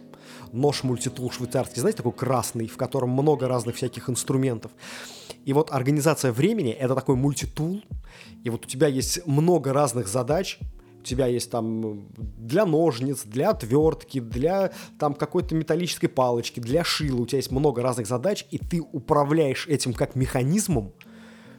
нож 0.52 0.84
мультитул 0.84 1.32
швейцарский, 1.32 1.80
знаете, 1.80 1.98
такой 1.98 2.14
красный, 2.14 2.68
в 2.68 2.78
котором 2.78 3.12
много 3.12 3.48
разных 3.48 3.76
всяких 3.76 4.10
инструментов. 4.10 4.72
И 5.46 5.54
вот 5.54 5.72
организация 5.72 6.32
времени— 6.32 6.72
это 6.80 6.94
такой 6.94 7.16
мультитул, 7.16 7.82
и 8.44 8.50
вот 8.50 8.66
у 8.66 8.68
тебя 8.68 8.88
есть 8.88 9.26
много 9.26 9.74
разных 9.74 10.08
задач, 10.08 10.60
тебя 11.08 11.28
есть 11.28 11.50
там 11.50 12.08
для 12.16 12.66
ножниц, 12.66 13.24
для 13.26 13.52
отвертки, 13.52 14.20
для 14.20 14.72
там 15.00 15.14
какой-то 15.14 15.56
металлической 15.56 16.08
палочки, 16.08 16.60
для 16.60 16.84
шила, 16.84 17.22
у 17.22 17.26
тебя 17.26 17.38
есть 17.38 17.52
много 17.52 17.82
разных 17.82 18.08
задач, 18.08 18.46
и 18.52 18.58
ты 18.58 18.82
управляешь 18.82 19.68
этим 19.68 19.94
как 19.94 20.16
механизмом, 20.16 20.94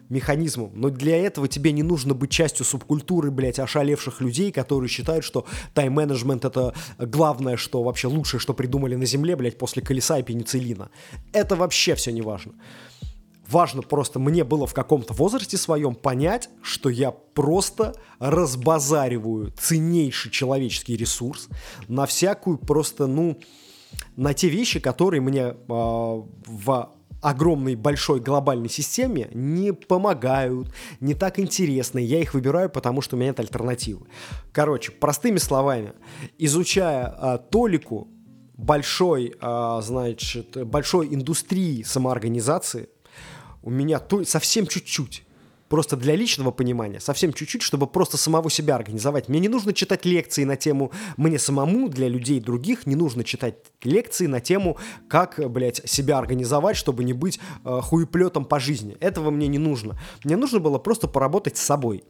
механизмом. 0.09 0.71
Но 0.75 0.91
для 0.91 1.17
этого 1.17 1.49
тебе 1.49 1.73
не 1.73 1.83
нужно 1.83 2.15
быть 2.15 2.31
частью 2.31 2.65
субкультуры, 2.65 3.31
блядь, 3.31 3.59
ошалевших 3.59 4.21
людей, 4.21 4.53
которые 4.53 4.89
считают, 4.89 5.25
что 5.25 5.47
тайм-менеджмент 5.75 6.45
это 6.45 6.75
главное, 6.99 7.57
что 7.57 7.83
вообще 7.83 8.09
лучшее, 8.09 8.41
что 8.41 8.55
придумали 8.55 8.95
на 8.95 9.07
Земле, 9.07 9.37
блядь, 9.37 9.59
после 9.59 9.83
колеса 9.83 10.19
и 10.19 10.23
пенициллина. 10.23 10.91
Это 11.33 11.57
вообще 11.57 11.95
все 11.95 12.13
не 12.13 12.23
важно. 12.23 12.55
Важно 13.51 13.83
просто 13.83 14.19
мне 14.19 14.45
было 14.45 14.67
в 14.67 14.75
каком-то 14.75 15.15
возрасте 15.15 15.57
своем 15.57 15.95
понять, 15.95 16.51
что 16.63 16.91
я 16.91 17.11
просто 17.11 17.95
разбазариваю 18.19 19.53
ценнейший 19.53 20.31
человеческий 20.31 20.97
ресурс 20.97 21.49
на 21.89 22.05
всякую 22.05 22.59
просто, 22.59 23.07
ну, 23.07 23.39
на 24.17 24.35
те 24.35 24.49
вещи, 24.49 24.81
которые 24.81 25.23
мне 25.23 25.43
э, 25.43 25.55
в 25.67 26.91
огромной, 27.21 27.75
большой, 27.75 28.21
глобальной 28.21 28.69
системе 28.69 29.29
не 29.33 29.73
помогают, 29.73 30.73
не 31.01 31.15
так 31.15 31.39
интересны. 31.39 31.99
Я 32.01 32.21
их 32.21 32.35
выбираю, 32.35 32.71
потому 32.71 33.01
что 33.01 33.17
у 33.17 33.19
меня 33.19 33.31
нет 33.31 33.41
альтернативы. 33.41 34.07
Короче, 34.53 34.93
простыми 34.93 35.39
словами, 35.39 35.95
изучая 36.39 37.07
а, 37.07 37.39
толику 37.39 38.09
большой, 38.57 39.35
а, 39.41 39.81
значит, 39.81 40.65
большой 40.67 41.13
индустрии 41.13 41.83
самоорганизации, 41.83 42.89
у 43.63 43.71
меня 43.71 43.99
то, 43.99 44.25
совсем 44.25 44.67
чуть-чуть 44.67 45.25
просто 45.69 45.97
для 45.97 46.17
личного 46.17 46.51
понимания, 46.51 47.01
совсем 47.01 47.33
чуть-чуть, 47.33 47.63
чтобы 47.63 47.87
просто 47.87 48.17
самого 48.17 48.51
себя 48.51 48.75
организовать. 48.75 49.29
Мне 49.29 49.41
не 49.41 49.49
нужно 49.49 49.73
читать 49.73 50.05
лекции 50.05 50.45
на 50.45 50.57
тему 50.57 50.93
«мне 51.17 51.39
самому», 51.39 51.89
для 51.89 52.09
людей 52.09 52.41
других 52.41 52.87
не 52.87 52.97
нужно 52.97 53.25
читать 53.25 53.57
лекции 53.83 54.27
на 54.27 54.41
тему 54.41 54.79
«как, 55.09 55.39
блядь, 55.51 55.89
себя 55.89 56.19
организовать, 56.19 56.77
чтобы 56.77 57.05
не 57.05 57.13
быть 57.13 57.39
э, 57.65 57.81
хуеплетом 57.83 58.45
по 58.45 58.59
жизни». 58.59 58.97
Этого 59.01 59.31
мне 59.31 59.47
не 59.49 59.59
нужно. 59.59 59.99
Мне 60.25 60.37
нужно 60.37 60.59
было 60.59 60.79
просто 60.79 61.09
поработать 61.09 61.57
с 61.57 61.63
собой. 61.63 62.05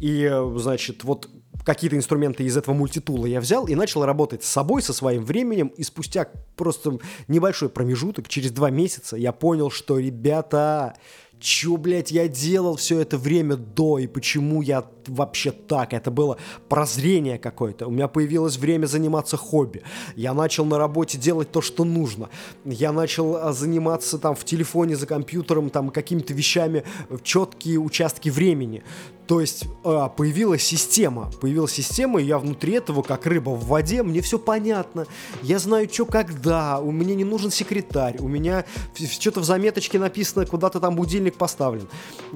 И, 0.00 0.22
э, 0.22 0.54
значит, 0.58 1.04
вот 1.04 1.28
какие-то 1.64 1.96
инструменты 1.96 2.44
из 2.44 2.56
этого 2.56 2.74
мультитула 2.74 3.26
я 3.26 3.40
взял 3.40 3.66
и 3.66 3.74
начал 3.74 4.04
работать 4.04 4.42
с 4.44 4.48
собой, 4.48 4.82
со 4.82 4.92
своим 4.92 5.24
временем, 5.24 5.68
и 5.68 5.82
спустя 5.82 6.28
просто 6.56 6.98
небольшой 7.28 7.68
промежуток, 7.68 8.28
через 8.28 8.50
два 8.50 8.70
месяца, 8.70 9.16
я 9.16 9.32
понял, 9.32 9.70
что, 9.70 9.98
ребята, 9.98 10.94
Чё, 11.40 11.78
блядь, 11.78 12.10
я 12.10 12.28
делал 12.28 12.76
все 12.76 13.00
это 13.00 13.16
время 13.16 13.56
до, 13.56 13.98
и 13.98 14.06
почему 14.06 14.60
я 14.60 14.82
вообще 15.14 15.50
так? 15.50 15.92
Это 15.92 16.10
было 16.10 16.36
прозрение 16.68 17.38
какое-то. 17.38 17.86
У 17.86 17.90
меня 17.90 18.08
появилось 18.08 18.56
время 18.56 18.86
заниматься 18.86 19.36
хобби. 19.36 19.82
Я 20.16 20.34
начал 20.34 20.64
на 20.64 20.78
работе 20.78 21.18
делать 21.18 21.50
то, 21.50 21.60
что 21.60 21.84
нужно. 21.84 22.28
Я 22.64 22.92
начал 22.92 23.36
а, 23.36 23.52
заниматься 23.52 24.18
там 24.18 24.34
в 24.34 24.44
телефоне, 24.44 24.96
за 24.96 25.06
компьютером, 25.06 25.70
там 25.70 25.90
какими-то 25.90 26.34
вещами 26.34 26.84
в 27.08 27.22
четкие 27.22 27.78
участки 27.78 28.28
времени. 28.28 28.82
То 29.30 29.40
есть 29.40 29.64
э, 29.84 30.08
появилась 30.16 30.64
система, 30.64 31.30
появилась 31.40 31.70
система, 31.70 32.20
и 32.20 32.24
я 32.24 32.36
внутри 32.36 32.72
этого, 32.72 33.02
как 33.02 33.26
рыба 33.26 33.50
в 33.50 33.64
воде, 33.66 34.02
мне 34.02 34.22
все 34.22 34.40
понятно. 34.40 35.06
Я 35.40 35.60
знаю, 35.60 35.88
что 35.88 36.04
когда, 36.04 36.80
у 36.80 36.90
меня 36.90 37.14
не 37.14 37.22
нужен 37.22 37.52
секретарь, 37.52 38.16
у 38.18 38.26
меня 38.26 38.64
что-то 38.96 39.38
в 39.38 39.44
заметочке 39.44 40.00
написано, 40.00 40.46
куда-то 40.46 40.80
там 40.80 40.96
будильник 40.96 41.36
поставлен. 41.36 41.86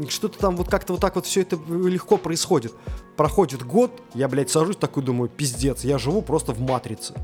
Что-то 0.08 0.38
там 0.38 0.56
вот 0.56 0.68
как-то 0.68 0.92
вот 0.92 1.02
так 1.02 1.16
вот 1.16 1.26
все 1.26 1.40
это 1.40 1.58
легко 1.68 2.16
происходит. 2.16 2.63
Проходит 3.16 3.62
год, 3.62 3.92
я, 4.14 4.28
блядь, 4.28 4.50
сажусь 4.50 4.76
такой, 4.76 5.02
думаю, 5.02 5.28
пиздец, 5.28 5.84
я 5.84 5.98
живу 5.98 6.22
просто 6.22 6.52
в 6.52 6.60
матрице. 6.60 7.14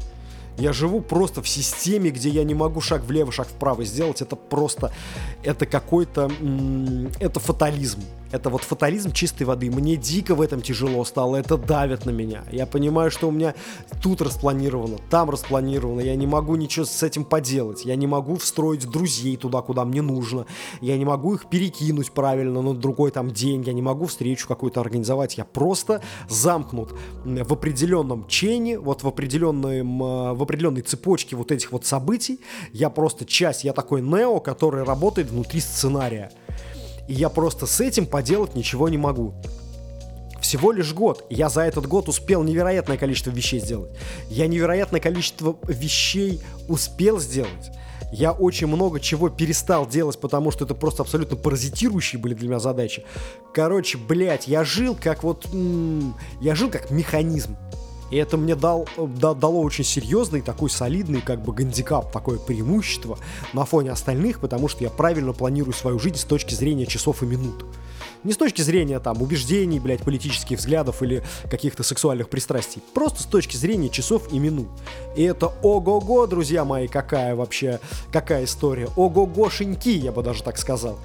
Я 0.59 0.73
живу 0.73 1.01
просто 1.01 1.43
в 1.43 1.49
системе, 1.49 2.11
где 2.11 2.29
я 2.29 2.45
не 2.45 2.55
могу 2.55 2.81
шаг 2.81 3.03
влево, 3.05 3.33
шаг 3.33 3.49
вправо 3.49 3.85
сделать. 3.85 4.21
Это 4.21 4.37
просто, 4.37 4.93
это 5.43 5.65
какой-то, 5.67 6.31
это 7.19 7.41
фатализм. 7.41 8.03
Это 8.33 8.49
вот 8.49 8.63
фатализм 8.63 9.13
чистой 9.13 9.43
воды. 9.43 9.71
Мне 9.71 9.97
дико 9.97 10.35
в 10.35 10.41
этом 10.41 10.63
тяжело 10.63 11.05
стало, 11.05 11.37
это 11.37 11.57
давит 11.57 12.07
на 12.07 12.11
меня. 12.11 12.45
Я 12.53 12.67
понимаю, 12.67 13.11
что 13.11 13.29
у 13.29 13.33
меня 13.33 13.55
тут 14.03 14.23
распланировано, 14.23 14.99
там 15.11 15.31
распланировано. 15.31 16.01
Я 16.01 16.15
не 16.15 16.27
могу 16.27 16.55
ничего 16.55 16.85
с 16.85 17.03
этим 17.03 17.25
поделать. 17.25 17.85
Я 17.85 17.97
не 17.97 18.07
могу 18.07 18.37
встроить 18.37 18.89
друзей 18.89 19.37
туда, 19.37 19.63
куда 19.63 19.85
мне 19.85 20.01
нужно. 20.01 20.47
Я 20.81 20.97
не 20.97 21.05
могу 21.05 21.35
их 21.35 21.49
перекинуть 21.49 22.13
правильно 22.13 22.63
на 22.63 22.75
другой 22.75 23.11
там 23.11 23.31
день. 23.33 23.63
Я 23.65 23.73
не 23.73 23.83
могу 23.83 24.07
встречу 24.07 24.47
какую-то 24.47 24.81
организовать. 24.81 25.37
Я 25.37 25.45
просто 25.45 26.01
замкнут 26.29 26.95
в 27.25 27.53
определенном 27.53 28.29
чейне, 28.29 28.79
вот 28.79 29.03
в, 29.03 29.09
определенном, 29.09 30.03
э, 30.03 30.33
в 30.35 30.43
определенной 30.43 30.83
цепочке 30.83 31.35
вот 31.35 31.51
этих 31.51 31.73
вот 31.73 31.85
событий. 31.85 32.41
Я 32.73 32.91
просто 32.91 33.25
часть, 33.25 33.65
я 33.65 33.73
такой 33.73 34.03
Нео, 34.03 34.39
который 34.39 34.85
работает 34.85 35.31
внутри 35.31 35.61
сценария. 35.61 36.31
И 37.11 37.15
я 37.15 37.29
просто 37.29 37.67
с 37.67 37.81
этим 37.81 38.07
поделать 38.07 38.55
ничего 38.55 38.89
не 38.89 38.97
могу. 38.97 39.35
Всего 40.41 40.71
лишь 40.71 40.95
год. 40.95 41.27
Я 41.29 41.49
за 41.49 41.63
этот 41.63 41.89
год 41.89 42.09
успел 42.09 42.45
невероятное 42.45 42.97
количество 42.97 43.31
вещей 43.31 43.59
сделать. 43.59 43.91
Я 44.29 44.47
невероятное 44.47 45.01
количество 45.01 45.57
вещей 45.67 46.41
успел 46.69 47.19
сделать. 47.19 47.73
Я 48.13 48.31
очень 48.31 48.69
много 48.69 49.01
чего 49.01 49.29
перестал 49.29 49.89
делать, 49.89 50.21
потому 50.21 50.53
что 50.53 50.65
это 50.65 50.77
просто 50.77 51.03
абсолютно 51.03 51.37
паразитирующие 51.37 52.21
были 52.21 52.35
для 52.35 52.47
меня 52.47 52.61
задачи. 52.61 53.03
Короче, 53.53 53.99
блядь, 53.99 54.47
я 54.47 54.63
жил 54.63 54.95
как 54.95 55.25
вот... 55.25 55.49
М- 55.53 56.15
я 56.41 56.55
жил 56.55 56.71
как 56.71 56.93
механизм. 56.93 57.57
И 58.11 58.17
это 58.17 58.37
мне 58.37 58.55
дал, 58.55 58.89
да, 58.97 59.35
дало 59.35 59.61
очень 59.61 59.85
серьезный, 59.85 60.41
такой 60.41 60.71
солидный 60.71 61.21
как 61.21 61.43
бы 61.43 61.53
гандикап, 61.53 62.13
такое 62.13 62.39
преимущество 62.39 63.19
на 63.53 63.65
фоне 63.65 63.93
остальных, 63.93 64.41
потому 64.41 64.69
что 64.69 64.83
я 64.85 64.91
правильно 64.91 65.33
планирую 65.33 65.75
свою 65.75 65.99
жизнь 65.99 66.17
с 66.17 66.25
точки 66.25 66.55
зрения 66.55 66.87
часов 66.87 67.23
и 67.23 67.27
минут. 67.27 67.65
Не 68.23 68.33
с 68.33 68.37
точки 68.37 68.61
зрения 68.61 69.01
там 69.01 69.23
убеждений, 69.23 69.81
блядь, 69.81 70.03
политических 70.03 70.59
взглядов 70.59 71.03
или 71.03 71.23
каких-то 71.51 71.83
сексуальных 71.83 72.29
пристрастий. 72.29 72.83
Просто 72.93 73.23
с 73.23 73.27
точки 73.27 73.57
зрения 73.57 73.89
часов 73.89 74.31
и 74.31 74.39
минут. 74.39 74.69
И 75.17 75.23
это 75.23 75.53
ого-го, 75.63 76.27
друзья 76.27 76.67
мои, 76.67 76.87
какая 76.87 77.35
вообще, 77.35 77.81
какая 78.13 78.45
история. 78.45 78.89
Ого-гошеньки, 78.97 79.89
я 79.89 80.13
бы 80.13 80.23
даже 80.23 80.43
так 80.43 80.59
сказал. 80.59 80.99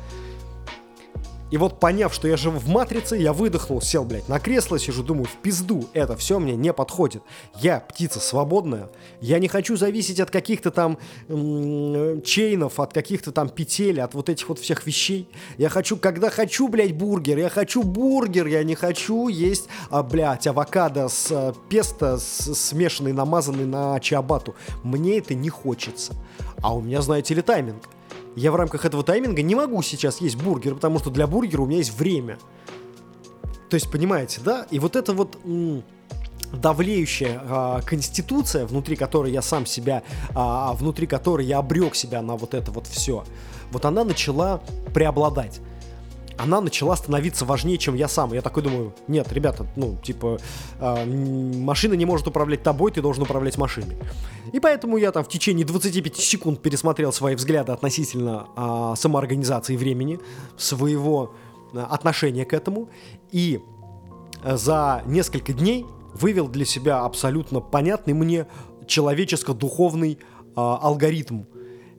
И 1.51 1.57
вот 1.57 1.79
поняв, 1.79 2.13
что 2.13 2.27
я 2.27 2.37
живу 2.37 2.57
в 2.57 2.67
матрице, 2.67 3.17
я 3.17 3.31
выдохнул, 3.31 3.79
сел, 3.79 4.03
блядь, 4.03 4.27
на 4.27 4.39
кресло, 4.39 4.79
сижу, 4.79 5.03
думаю, 5.03 5.25
в 5.25 5.41
пизду, 5.41 5.87
это 5.93 6.17
все 6.17 6.39
мне 6.39 6.55
не 6.55 6.73
подходит. 6.73 7.21
Я 7.59 7.79
птица 7.79 8.19
свободная, 8.19 8.89
я 9.21 9.37
не 9.37 9.47
хочу 9.47 9.77
зависеть 9.77 10.19
от 10.19 10.31
каких-то 10.31 10.71
там 10.71 10.97
м- 11.29 12.21
чейнов, 12.23 12.79
от 12.79 12.93
каких-то 12.93 13.31
там 13.31 13.49
петель, 13.49 14.01
от 14.01 14.15
вот 14.15 14.29
этих 14.29 14.49
вот 14.49 14.59
всех 14.59 14.87
вещей. 14.87 15.29
Я 15.57 15.69
хочу, 15.69 15.97
когда 15.97 16.31
хочу, 16.31 16.67
блядь, 16.67 16.97
бургер, 16.97 17.37
я 17.37 17.49
хочу 17.49 17.83
бургер, 17.83 18.47
я 18.47 18.63
не 18.63 18.75
хочу 18.75 19.27
есть, 19.27 19.67
а, 19.91 20.01
блядь, 20.01 20.47
авокадо 20.47 21.07
с 21.09 21.31
а, 21.31 21.53
песто, 21.69 22.17
с, 22.17 22.55
смешанный, 22.55 23.13
намазанный 23.13 23.65
на 23.65 23.99
чиабату. 23.99 24.55
Мне 24.83 25.19
это 25.19 25.35
не 25.35 25.49
хочется. 25.49 26.13
А 26.61 26.75
у 26.75 26.81
меня, 26.81 27.01
знаете 27.01 27.35
ли, 27.35 27.43
тайминг 27.43 27.83
я 28.35 28.51
в 28.51 28.55
рамках 28.55 28.85
этого 28.85 29.03
тайминга 29.03 29.41
не 29.41 29.55
могу 29.55 29.81
сейчас 29.81 30.21
есть 30.21 30.35
бургер, 30.35 30.75
потому 30.75 30.99
что 30.99 31.09
для 31.09 31.27
бургера 31.27 31.61
у 31.61 31.65
меня 31.65 31.77
есть 31.77 31.97
время. 31.97 32.37
То 33.69 33.75
есть, 33.75 33.89
понимаете, 33.91 34.41
да? 34.43 34.67
И 34.71 34.79
вот 34.79 34.95
это 34.95 35.13
вот 35.13 35.37
давлеющая 36.51 37.41
а, 37.43 37.81
конституция, 37.81 38.65
внутри 38.65 38.95
которой 38.95 39.31
я 39.31 39.41
сам 39.41 39.65
себя, 39.65 40.03
а, 40.33 40.73
внутри 40.73 41.07
которой 41.07 41.45
я 41.45 41.59
обрек 41.59 41.95
себя 41.95 42.21
на 42.21 42.35
вот 42.35 42.53
это 42.53 42.71
вот 42.71 42.87
все, 42.87 43.25
вот 43.71 43.85
она 43.85 44.03
начала 44.03 44.61
преобладать 44.93 45.59
она 46.37 46.61
начала 46.61 46.95
становиться 46.95 47.45
важнее, 47.45 47.77
чем 47.77 47.95
я 47.95 48.07
сам. 48.07 48.33
Я 48.33 48.41
такой 48.41 48.63
думаю, 48.63 48.93
нет, 49.07 49.31
ребята, 49.31 49.65
ну, 49.75 49.97
типа, 50.03 50.37
э, 50.79 51.05
машина 51.05 51.93
не 51.93 52.05
может 52.05 52.27
управлять 52.27 52.63
тобой, 52.63 52.91
ты 52.91 53.01
должен 53.01 53.23
управлять 53.23 53.57
машиной. 53.57 53.97
И 54.51 54.59
поэтому 54.59 54.97
я 54.97 55.11
там 55.11 55.23
в 55.23 55.29
течение 55.29 55.65
25 55.65 56.15
секунд 56.17 56.61
пересмотрел 56.61 57.11
свои 57.13 57.35
взгляды 57.35 57.71
относительно 57.71 58.47
э, 58.55 58.93
самоорганизации 58.97 59.75
времени, 59.77 60.19
своего 60.57 61.33
э, 61.73 61.79
отношения 61.79 62.45
к 62.45 62.53
этому. 62.53 62.89
И 63.31 63.59
за 64.43 65.01
несколько 65.05 65.53
дней 65.53 65.85
вывел 66.15 66.47
для 66.47 66.65
себя 66.65 67.03
абсолютно 67.03 67.59
понятный 67.59 68.13
мне 68.13 68.47
человеческо-духовный 68.87 70.13
э, 70.13 70.17
алгоритм. 70.55 71.43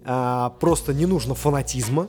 Э, 0.04 0.50
просто 0.58 0.94
не 0.94 1.06
нужно 1.06 1.34
фанатизма, 1.34 2.08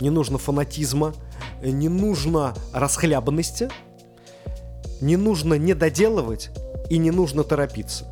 не 0.00 0.10
нужно 0.10 0.38
фанатизма, 0.38 1.14
не 1.62 1.88
нужно 1.88 2.54
расхлябанности, 2.72 3.68
не 5.00 5.16
нужно 5.16 5.54
недоделывать 5.54 6.50
и 6.90 6.98
не 6.98 7.10
нужно 7.10 7.44
торопиться. 7.44 8.06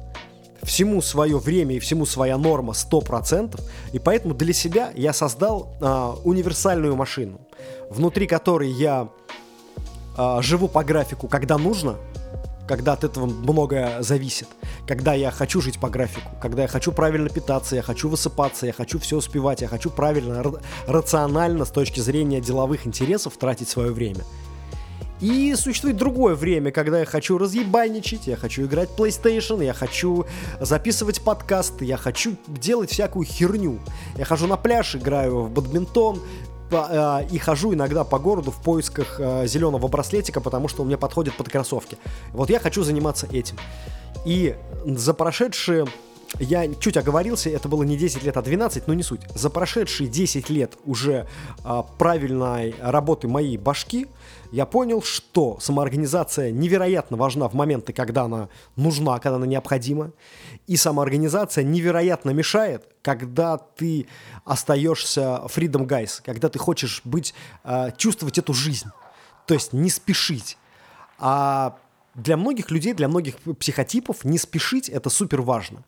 Всему 0.63 1.03
свое 1.03 1.39
время 1.39 1.77
и 1.77 1.79
всему 1.79 2.07
своя 2.07 2.39
норма 2.39 2.73
100%, 2.73 3.61
и 3.93 3.99
поэтому 3.99 4.35
для 4.35 4.53
себя 4.53 4.93
я 4.95 5.13
создал 5.13 5.75
а, 5.81 6.15
универсальную 6.25 6.97
машину, 6.97 7.41
внутри 7.91 8.27
которой 8.27 8.71
я 8.71 9.09
а, 10.17 10.41
живу 10.41 10.69
по 10.69 10.83
графику, 10.83 11.29
когда 11.29 11.59
нужно, 11.59 11.97
когда 12.67 12.95
от 12.95 13.05
этого 13.05 13.27
многое 13.27 14.03
зависит. 14.03 14.49
Когда 14.87 15.15
я 15.15 15.31
хочу 15.31 15.61
жить 15.61 15.79
по 15.79 15.89
графику, 15.89 16.31
когда 16.41 16.63
я 16.63 16.69
хочу 16.69 16.93
правильно 16.93 17.31
питаться, 17.31 17.75
я 17.75 17.83
хочу 17.83 18.09
высыпаться, 18.09 18.67
я 18.67 18.73
хочу 18.73 18.99
все 18.99 19.17
успевать, 19.17 19.63
я 19.63 19.69
хочу 19.69 19.91
правильно, 19.91 20.43
рационально 20.87 21.65
с 21.65 21.71
точки 21.71 22.01
зрения 22.01 22.41
деловых 22.41 22.87
интересов 22.87 23.37
тратить 23.39 23.69
свое 23.69 23.93
время. 23.93 24.25
И 25.21 25.55
существует 25.57 25.97
другое 25.97 26.35
время, 26.35 26.71
когда 26.71 27.01
я 27.01 27.07
хочу 27.07 27.39
разъебайничать, 27.39 28.27
я 28.27 28.37
хочу 28.37 28.67
играть 28.67 28.91
PlayStation, 28.95 29.65
я 29.65 29.73
хочу 29.73 30.27
записывать 30.61 31.23
подкасты, 31.23 31.87
я 31.87 31.97
хочу 31.97 32.37
делать 32.47 32.91
всякую 32.91 33.25
херню. 33.25 33.79
Я 34.19 34.27
хожу 34.27 34.47
на 34.47 34.59
пляж, 34.59 34.97
играю 34.97 35.45
в 35.45 35.51
бадминтон, 35.51 36.21
по, 36.75 37.23
э, 37.23 37.27
и 37.31 37.39
хожу 37.39 37.73
иногда 37.73 38.03
по 38.03 38.19
городу 38.19 38.51
в 38.51 38.61
поисках 38.61 39.21
э, 39.21 39.47
зеленого 39.47 39.87
браслетика, 39.87 40.41
потому 40.41 40.67
что 40.67 40.83
он 40.83 40.89
мне 40.89 40.97
подходит 40.97 41.37
под 41.37 41.49
кроссовки. 41.49 41.99
Вот 42.33 42.51
я 42.51 42.59
хочу 42.59 42.83
заниматься 42.83 43.29
этим. 43.31 43.57
И 44.27 44.57
за 44.85 45.15
прошедшие 45.15 45.87
я 46.41 46.73
чуть 46.75 46.97
оговорился, 46.97 47.51
это 47.51 47.69
было 47.69 47.83
не 47.83 47.97
10 47.97 48.25
лет, 48.25 48.37
а 48.37 48.43
12, 48.43 48.87
но 48.87 48.95
не 48.95 49.03
суть. 49.03 49.21
За 49.35 49.51
прошедшие 49.51 50.09
10 50.09 50.51
лет 50.51 50.77
уже 50.85 51.29
а, 51.63 51.83
правильной 51.83 52.75
работы 52.81 53.29
моей 53.29 53.57
башки 53.57 54.07
я 54.51 54.67
понял, 54.67 55.03
что 55.03 55.59
самоорганизация 55.61 56.51
невероятно 56.51 57.17
важна 57.17 57.49
в 57.49 57.55
моменты, 57.55 57.93
когда 57.93 58.23
она 58.23 58.49
нужна, 58.77 59.19
когда 59.19 59.37
она 59.37 59.47
необходима. 59.47 60.13
И 60.67 60.77
самоорганизация 60.77 61.65
невероятно 61.65 62.31
мешает, 62.31 62.87
когда 63.03 63.59
ты 63.59 64.07
остаешься 64.45 65.43
freedom 65.47 65.87
guys, 65.87 66.21
когда 66.25 66.49
ты 66.49 66.59
хочешь 66.59 67.01
быть, 67.05 67.35
а, 67.63 67.91
чувствовать 67.93 68.39
эту 68.39 68.55
жизнь. 68.55 68.89
То 69.47 69.55
есть 69.55 69.73
не 69.73 69.91
спешить. 69.91 70.57
А 71.19 71.77
для 72.15 72.37
многих 72.37 72.71
людей, 72.71 72.93
для 72.93 73.09
многих 73.09 73.37
психотипов 73.59 74.25
не 74.25 74.39
спешить 74.39 74.89
это 74.89 75.11
супер 75.11 75.43
важно. 75.43 75.85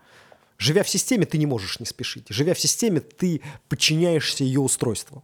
Живя 0.59 0.83
в 0.83 0.89
системе, 0.89 1.27
ты 1.27 1.39
не 1.39 1.47
можешь 1.47 1.81
не 1.81 1.87
спешить. 1.87 2.27
Живя 2.31 2.55
в 2.55 2.61
системе, 2.61 3.01
ты 3.01 3.43
подчиняешься 3.69 4.45
ее 4.45 4.61
устройству. 4.61 5.23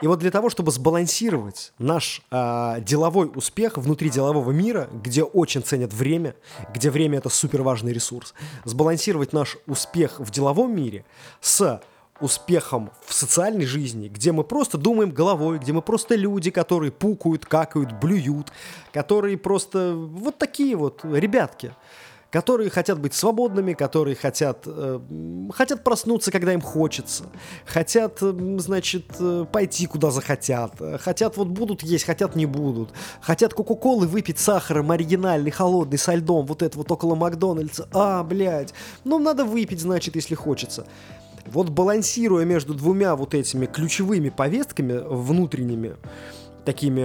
И 0.00 0.06
вот 0.06 0.18
для 0.18 0.30
того, 0.30 0.50
чтобы 0.50 0.70
сбалансировать 0.70 1.72
наш 1.78 2.22
э, 2.30 2.76
деловой 2.80 3.30
успех 3.34 3.78
внутри 3.78 4.10
делового 4.10 4.50
мира, 4.50 4.88
где 4.92 5.22
очень 5.22 5.62
ценят 5.62 5.92
время, 5.92 6.34
где 6.72 6.90
время 6.90 7.18
это 7.18 7.28
супер 7.28 7.62
важный 7.62 7.92
ресурс, 7.92 8.34
сбалансировать 8.64 9.32
наш 9.32 9.56
успех 9.66 10.20
в 10.20 10.30
деловом 10.30 10.74
мире 10.74 11.04
с 11.40 11.80
успехом 12.20 12.90
в 13.06 13.14
социальной 13.14 13.64
жизни, 13.64 14.08
где 14.08 14.32
мы 14.32 14.42
просто 14.42 14.76
думаем 14.76 15.10
головой, 15.10 15.58
где 15.58 15.72
мы 15.72 15.82
просто 15.82 16.16
люди, 16.16 16.50
которые 16.50 16.90
пукают, 16.90 17.46
какают, 17.46 17.92
блюют, 17.92 18.52
которые 18.92 19.36
просто 19.36 19.94
вот 19.94 20.36
такие 20.38 20.76
вот 20.76 21.04
ребятки– 21.04 21.72
которые 22.30 22.68
хотят 22.70 23.00
быть 23.00 23.14
свободными, 23.14 23.72
которые 23.72 24.14
хотят, 24.14 24.64
э, 24.66 25.00
хотят 25.54 25.82
проснуться, 25.82 26.30
когда 26.30 26.52
им 26.52 26.60
хочется, 26.60 27.24
хотят, 27.64 28.18
э, 28.20 28.56
значит, 28.58 29.06
э, 29.18 29.46
пойти 29.50 29.86
куда 29.86 30.10
захотят, 30.10 30.72
хотят 31.00 31.36
вот 31.36 31.48
будут 31.48 31.82
есть, 31.82 32.04
хотят 32.04 32.36
не 32.36 32.46
будут, 32.46 32.90
хотят 33.22 33.54
кока-колы 33.54 34.06
выпить 34.06 34.38
сахаром 34.38 34.90
оригинальный, 34.90 35.50
холодный, 35.50 35.98
со 35.98 36.14
льдом, 36.14 36.46
вот 36.46 36.62
это 36.62 36.76
вот 36.76 36.90
около 36.92 37.14
Макдональдса, 37.14 37.88
а, 37.92 38.22
блядь, 38.22 38.74
ну 39.04 39.18
надо 39.18 39.44
выпить, 39.44 39.80
значит, 39.80 40.14
если 40.16 40.34
хочется. 40.34 40.86
Вот 41.46 41.70
балансируя 41.70 42.44
между 42.44 42.74
двумя 42.74 43.16
вот 43.16 43.34
этими 43.34 43.64
ключевыми 43.64 44.28
повестками 44.28 45.00
внутренними, 45.02 45.96
такими, 46.68 47.02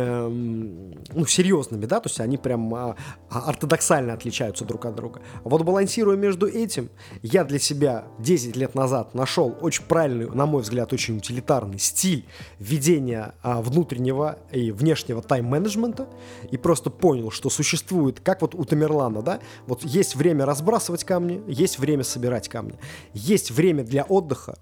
ну, 1.13 1.25
серьезными, 1.25 1.85
да, 1.85 2.01
то 2.01 2.09
есть 2.09 2.19
они 2.19 2.35
прям 2.35 2.75
а, 2.75 2.97
а, 3.29 3.49
ортодоксально 3.49 4.11
отличаются 4.11 4.65
друг 4.65 4.85
от 4.85 4.93
друга. 4.93 5.21
Вот 5.45 5.61
балансируя 5.63 6.17
между 6.17 6.47
этим, 6.47 6.89
я 7.21 7.45
для 7.45 7.59
себя 7.59 8.03
10 8.19 8.57
лет 8.57 8.75
назад 8.75 9.13
нашел 9.13 9.57
очень 9.61 9.85
правильный, 9.85 10.29
на 10.29 10.45
мой 10.45 10.63
взгляд, 10.63 10.91
очень 10.91 11.15
утилитарный 11.15 11.79
стиль 11.79 12.25
ведения 12.59 13.35
а, 13.41 13.61
внутреннего 13.61 14.37
и 14.51 14.71
внешнего 14.71 15.21
тайм-менеджмента 15.21 16.09
и 16.51 16.57
просто 16.57 16.89
понял, 16.89 17.31
что 17.31 17.49
существует, 17.49 18.19
как 18.19 18.41
вот 18.41 18.55
у 18.55 18.65
Тамерлана, 18.65 19.21
да, 19.21 19.39
вот 19.65 19.85
есть 19.85 20.17
время 20.17 20.45
разбрасывать 20.45 21.05
камни, 21.05 21.41
есть 21.47 21.79
время 21.79 22.03
собирать 22.03 22.49
камни, 22.49 22.77
есть 23.13 23.49
время 23.49 23.85
для 23.85 24.03
отдыха, 24.03 24.57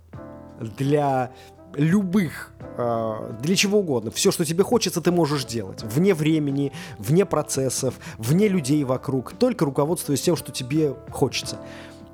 для 0.77 1.31
любых, 1.75 2.53
э, 2.77 3.34
для 3.41 3.55
чего 3.55 3.79
угодно. 3.79 4.12
Все, 4.12 4.31
что 4.31 4.45
тебе 4.45 4.63
хочется, 4.63 5.01
ты 5.01 5.12
можешь 5.12 5.45
делать. 5.45 5.84
Вне 5.84 6.13
времени, 6.13 6.71
вне 6.97 7.25
процессов, 7.25 7.95
вне 8.17 8.47
людей 8.47 8.84
вокруг. 8.84 9.34
Только 9.34 9.65
руководствуясь 9.65 10.21
тем, 10.21 10.36
что 10.36 10.51
тебе 10.51 10.95
хочется. 11.12 11.60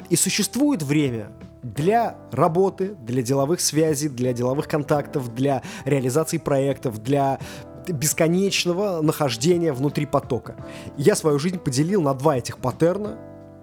И 0.10 0.15
существует 0.15 0.84
время 0.84 1.32
для 1.63 2.15
работы, 2.32 2.96
для 3.02 3.22
деловых 3.22 3.60
связей, 3.60 4.10
для 4.10 4.34
деловых 4.34 4.67
контактов, 4.67 5.34
для 5.34 5.62
реализации 5.86 6.38
проектов, 6.38 7.04
для 7.04 7.39
бесконечного 7.88 9.02
нахождения 9.02 9.74
внутри 9.74 10.06
потока. 10.06 10.56
Я 10.98 11.15
свою 11.15 11.39
жизнь 11.39 11.58
поделил 11.58 12.02
на 12.02 12.13
два 12.13 12.38
этих 12.38 12.58
паттерна 12.58 13.17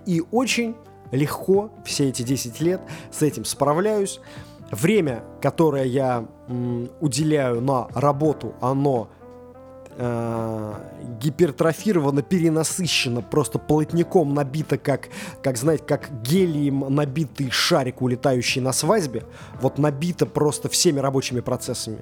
и 0.07 0.23
очень 0.31 0.75
легко 1.13 1.71
все 1.85 2.09
эти 2.09 2.23
10 2.23 2.61
лет 2.61 2.81
с 3.11 3.23
этим 3.23 3.45
справляюсь 3.45 4.21
время, 4.75 5.25
которое 5.41 5.85
я 5.85 6.27
м, 6.49 6.91
уделяю 7.01 7.61
на 7.61 7.89
работу, 7.95 8.55
оно 8.61 9.09
э, 9.97 10.75
гипертрофировано, 11.21 12.23
перенасыщено, 12.23 13.23
просто 13.23 13.59
плотником 13.59 14.35
набито, 14.35 14.79
как, 14.79 15.09
как, 15.43 15.57
знаете, 15.57 15.85
как 15.85 16.23
гелием 16.23 16.85
набитый 16.89 17.51
шарик, 17.51 18.03
улетающий 18.03 18.61
на 18.61 18.73
свадьбе, 18.73 19.25
вот 19.61 19.79
набито 19.79 20.27
просто 20.27 20.69
всеми 20.69 21.01
рабочими 21.01 21.41
процессами. 21.41 21.99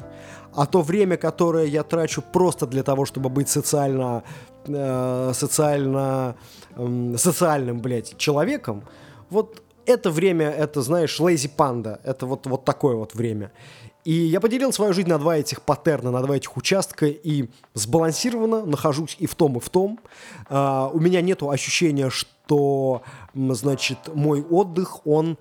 А 0.54 0.66
то 0.66 0.82
время, 0.82 1.16
которое 1.16 1.66
я 1.66 1.82
трачу 1.82 2.22
просто 2.22 2.66
для 2.66 2.82
того, 2.82 3.04
чтобы 3.04 3.28
быть 3.28 3.48
социально, 3.48 4.22
э, 4.66 5.32
социально, 5.34 6.36
э, 6.76 7.14
социальным, 7.16 7.80
блядь, 7.80 8.16
человеком, 8.16 8.84
вот 9.30 9.62
это 9.86 10.10
время, 10.10 10.50
это, 10.50 10.82
знаешь, 10.82 11.18
lazy 11.20 11.50
panda, 11.54 12.00
это 12.04 12.26
вот, 12.26 12.46
вот 12.46 12.64
такое 12.64 12.96
вот 12.96 13.14
время. 13.14 13.52
И 14.04 14.12
я 14.12 14.40
поделил 14.40 14.72
свою 14.72 14.92
жизнь 14.92 15.08
на 15.08 15.18
два 15.18 15.36
этих 15.36 15.62
паттерна, 15.62 16.10
на 16.10 16.22
два 16.22 16.36
этих 16.36 16.56
участка, 16.56 17.06
и 17.06 17.48
сбалансированно 17.74 18.66
нахожусь 18.66 19.16
и 19.20 19.26
в 19.26 19.34
том, 19.36 19.58
и 19.58 19.60
в 19.60 19.68
том. 19.68 20.00
Uh, 20.48 20.90
у 20.92 20.98
меня 20.98 21.20
нет 21.20 21.42
ощущения, 21.42 22.10
что, 22.10 23.02
значит, 23.34 23.98
мой 24.12 24.42
отдых, 24.42 25.06
он 25.06 25.38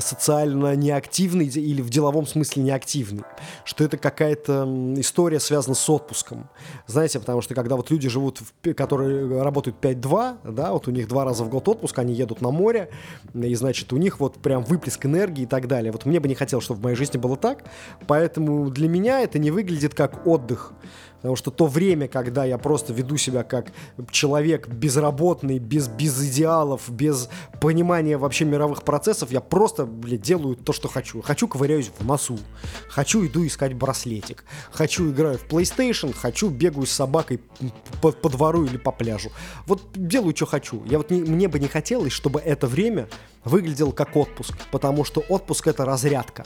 социально 0.00 0.76
неактивный 0.76 1.46
или 1.46 1.80
в 1.80 1.88
деловом 1.88 2.26
смысле 2.26 2.62
неактивный, 2.62 3.24
что 3.64 3.84
это 3.84 3.96
какая-то 3.96 4.64
история 4.96 5.40
связана 5.40 5.74
с 5.74 5.88
отпуском. 5.88 6.48
Знаете, 6.86 7.18
потому 7.20 7.40
что 7.40 7.54
когда 7.54 7.76
вот 7.76 7.90
люди 7.90 8.08
живут, 8.08 8.40
в, 8.40 8.74
которые 8.74 9.42
работают 9.42 9.76
5-2, 9.80 10.52
да, 10.52 10.72
вот 10.72 10.88
у 10.88 10.90
них 10.90 11.08
два 11.08 11.24
раза 11.24 11.44
в 11.44 11.48
год 11.48 11.68
отпуск, 11.68 11.98
они 11.98 12.12
едут 12.12 12.42
на 12.42 12.50
море, 12.50 12.90
и 13.34 13.54
значит 13.54 13.92
у 13.92 13.96
них 13.96 14.20
вот 14.20 14.36
прям 14.36 14.62
выплеск 14.62 15.04
энергии 15.06 15.42
и 15.42 15.46
так 15.46 15.68
далее. 15.68 15.90
Вот 15.90 16.04
мне 16.04 16.20
бы 16.20 16.28
не 16.28 16.34
хотелось, 16.34 16.64
чтобы 16.64 16.80
в 16.80 16.84
моей 16.84 16.96
жизни 16.96 17.18
было 17.18 17.36
так, 17.36 17.64
поэтому 18.06 18.70
для 18.70 18.88
меня 18.88 19.20
это 19.20 19.38
не 19.38 19.50
выглядит 19.50 19.94
как 19.94 20.26
отдых. 20.26 20.72
Потому 21.22 21.36
что 21.36 21.52
то 21.52 21.66
время, 21.66 22.08
когда 22.08 22.44
я 22.44 22.58
просто 22.58 22.92
веду 22.92 23.16
себя 23.16 23.44
как 23.44 23.72
человек 24.10 24.68
безработный, 24.68 25.60
без, 25.60 25.86
без 25.86 26.20
идеалов, 26.20 26.90
без 26.90 27.28
понимания 27.60 28.18
вообще 28.18 28.44
мировых 28.44 28.82
процессов, 28.82 29.30
я 29.30 29.40
просто, 29.40 29.86
блядь, 29.86 30.20
делаю 30.20 30.56
то, 30.56 30.72
что 30.72 30.88
хочу. 30.88 31.22
Хочу 31.22 31.46
ковыряюсь 31.46 31.92
в 31.96 32.04
носу, 32.04 32.40
хочу 32.88 33.24
иду 33.24 33.46
искать 33.46 33.74
браслетик, 33.74 34.44
хочу 34.72 35.10
играю 35.10 35.38
в 35.38 35.46
PlayStation, 35.46 36.12
хочу 36.12 36.50
бегаю 36.50 36.86
с 36.86 36.90
собакой 36.90 37.40
по, 38.00 38.10
по 38.10 38.28
двору 38.28 38.64
или 38.64 38.76
по 38.76 38.90
пляжу. 38.90 39.30
Вот 39.66 39.82
делаю, 39.94 40.34
что 40.34 40.46
хочу. 40.46 40.84
Я 40.86 40.98
вот 40.98 41.10
не, 41.10 41.22
мне 41.22 41.46
бы 41.46 41.60
не 41.60 41.68
хотелось, 41.68 42.12
чтобы 42.12 42.40
это 42.40 42.66
время 42.66 43.08
выглядело 43.44 43.92
как 43.92 44.16
отпуск, 44.16 44.54
потому 44.72 45.04
что 45.04 45.20
отпуск 45.28 45.68
это 45.68 45.84
разрядка. 45.84 46.44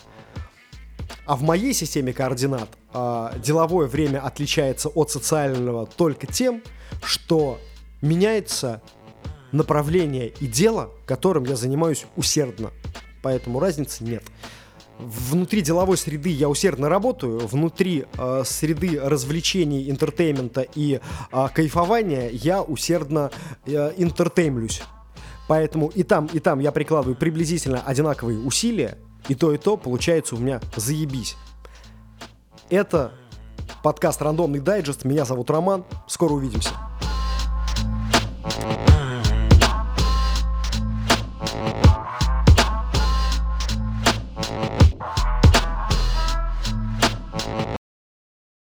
А 1.25 1.37
в 1.37 1.43
моей 1.43 1.73
системе 1.73 2.13
координат 2.13 2.69
э, 2.93 3.31
деловое 3.43 3.87
время 3.87 4.21
отличается 4.21 4.89
от 4.89 5.11
социального 5.11 5.87
только 5.87 6.27
тем, 6.27 6.63
что 7.03 7.59
меняется 8.03 8.81
направление 9.53 10.29
и 10.29 10.47
дело, 10.47 10.91
которым 11.07 11.45
я 11.45 11.57
занимаюсь 11.57 12.07
усердно. 12.17 12.71
Поэтому 13.23 13.61
разницы 13.61 14.05
нет. 14.05 14.23
Внутри 14.99 15.61
деловой 15.61 15.99
среды 15.99 16.31
я 16.31 16.49
усердно 16.49 16.89
работаю, 16.89 17.47
внутри 17.47 18.07
э, 18.17 18.43
среды 18.47 18.99
развлечений, 18.99 19.91
entertainment 19.91 20.58
а 20.58 20.63
и 20.63 21.01
э, 21.33 21.49
кайфования 21.53 22.31
я 22.31 22.63
усердно 22.63 23.31
э, 23.67 23.93
entertain 23.99 24.49
люсь. 24.49 24.83
Поэтому 25.49 25.89
и 25.89 26.03
там, 26.03 26.27
и 26.33 26.39
там 26.39 26.61
я 26.61 26.73
прикладываю 26.73 27.15
приблизительно 27.15 27.83
одинаковые 27.83 28.39
усилия, 28.39 28.99
и 29.29 29.35
то, 29.35 29.53
и 29.53 29.59
то 29.59 29.77
получается 29.77 30.35
у 30.35 30.39
меня 30.39 30.61
заебись. 30.77 31.37
Это 32.69 33.13
подкаст 33.83 34.21
«Рандомный 34.23 34.61
дайджест». 34.61 35.05
Меня 35.05 35.25
зовут 35.25 35.51
Роман. 35.51 35.85
Скоро 36.09 36.33
увидимся. 36.33 36.71